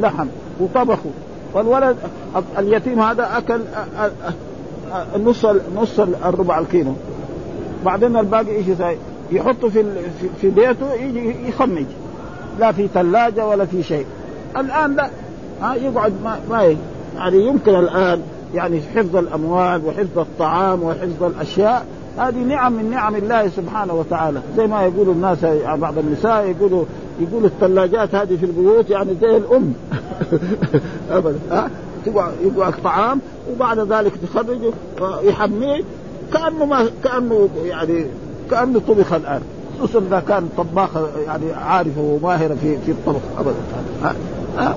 لحم 0.01 0.27
وطبخه. 0.61 1.11
والولد 1.55 1.97
اليتيم 2.59 3.01
هذا 3.01 3.29
أكل 3.39 3.61
نص 5.25 5.47
نص 5.77 6.01
الربع 6.01 6.59
الكيلو. 6.59 6.93
بعدين 7.85 8.17
الباقي 8.17 8.51
إيش 8.51 8.67
يحطه 9.33 9.69
في 9.69 9.85
في 10.41 10.51
بيته 10.51 10.95
يجي 10.95 11.49
يخمج. 11.49 11.85
لا 12.61 12.73
في 12.73 12.89
ثلاجه 12.95 13.47
ولا 13.47 13.65
في 13.65 13.83
شيء. 13.83 14.07
الآن 14.57 14.97
لا. 14.97 15.09
ها 15.63 15.75
يقعد 15.75 16.13
ما, 16.25 16.39
ما 16.51 16.77
يعني 17.17 17.47
يمكن 17.47 17.75
الآن 17.75 18.23
يعني 18.55 18.81
حفظ 18.97 19.17
الأموال 19.17 19.83
وحفظ 19.87 20.19
الطعام 20.19 20.83
وحفظ 20.83 21.23
الأشياء 21.23 21.87
هذه 22.19 22.39
نعم 22.39 22.73
من 22.73 22.91
نعم 22.91 23.15
الله 23.15 23.49
سبحانه 23.49 23.95
وتعالى. 23.95 24.41
زي 24.57 24.67
ما 24.67 24.83
يقول 24.83 25.09
الناس 25.09 25.39
بعض 25.79 25.99
النساء 25.99 26.45
يقولوا 26.45 26.85
يقولوا 27.21 27.49
الثلاجات 27.49 28.15
هذه 28.15 28.37
في 28.37 28.47
البيوت 28.47 28.91
يعني 28.91 29.15
زي 29.21 29.37
الأم. 29.37 29.73
ابدا. 31.11 31.39
ها؟ 31.51 31.71
يقعد 32.07 32.75
الطعام 32.75 33.21
وبعد 33.53 33.79
ذلك 33.79 34.13
تخرجه 34.17 34.73
ويحميه. 35.01 35.83
كأنه 36.33 36.65
ما 36.65 36.87
كأنه 37.05 37.49
يعني 37.65 38.07
كأنه 38.51 38.81
طبخ 38.89 39.13
الآن. 39.13 39.41
خصوصا 39.79 39.99
إذا 39.99 40.23
كان 40.29 40.49
طباخه 40.57 41.09
يعني 41.27 41.53
عارفه 41.53 42.01
وماهره 42.01 42.55
في 42.55 42.79
في 42.79 42.91
الطبخ. 42.91 43.21
ابدا. 43.39 43.55
ها؟ 44.03 44.15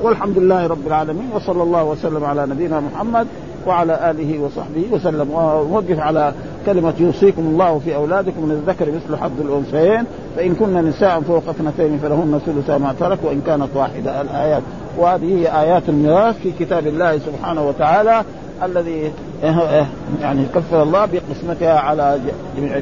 والحمد 0.03 0.37
لله 0.37 0.67
رب 0.67 0.87
العالمين 0.87 1.29
وصلى 1.33 1.63
الله 1.63 1.83
وسلم 1.83 2.23
على 2.23 2.45
نبينا 2.45 2.79
محمد 2.79 3.27
وعلى 3.67 4.11
آله 4.11 4.39
وصحبه 4.39 4.85
وسلم. 4.91 5.31
ونوقف 5.31 5.99
على 5.99 6.33
كلمة 6.65 6.93
يوصيكم 6.99 7.41
الله 7.41 7.79
في 7.79 7.95
أولادكم 7.95 8.41
من 8.45 8.51
الذكر 8.51 8.91
مثل 8.91 9.17
حظ 9.17 9.41
الأنثيين. 9.41 10.05
فإن 10.35 10.55
كن 10.55 10.73
نساء 10.73 11.21
فوق 11.21 11.49
اثنتين 11.49 11.97
فلهن 11.97 12.39
ثلث 12.45 12.69
ما 12.69 12.95
ترك 12.99 13.19
وإن 13.23 13.41
كانت 13.41 13.69
واحدة 13.75 14.21
الآيات. 14.21 14.61
وهذه 14.97 15.39
هي 15.39 15.61
آيات 15.61 15.89
الميراث 15.89 16.35
في 16.43 16.51
كتاب 16.59 16.87
الله 16.87 17.17
سبحانه 17.17 17.67
وتعالى 17.67 18.23
الذي 18.63 19.11
يعني 20.21 20.45
كفر 20.55 20.83
الله 20.83 21.05
بقسمتها 21.05 21.79
على 21.79 22.19
جميع 22.57 22.77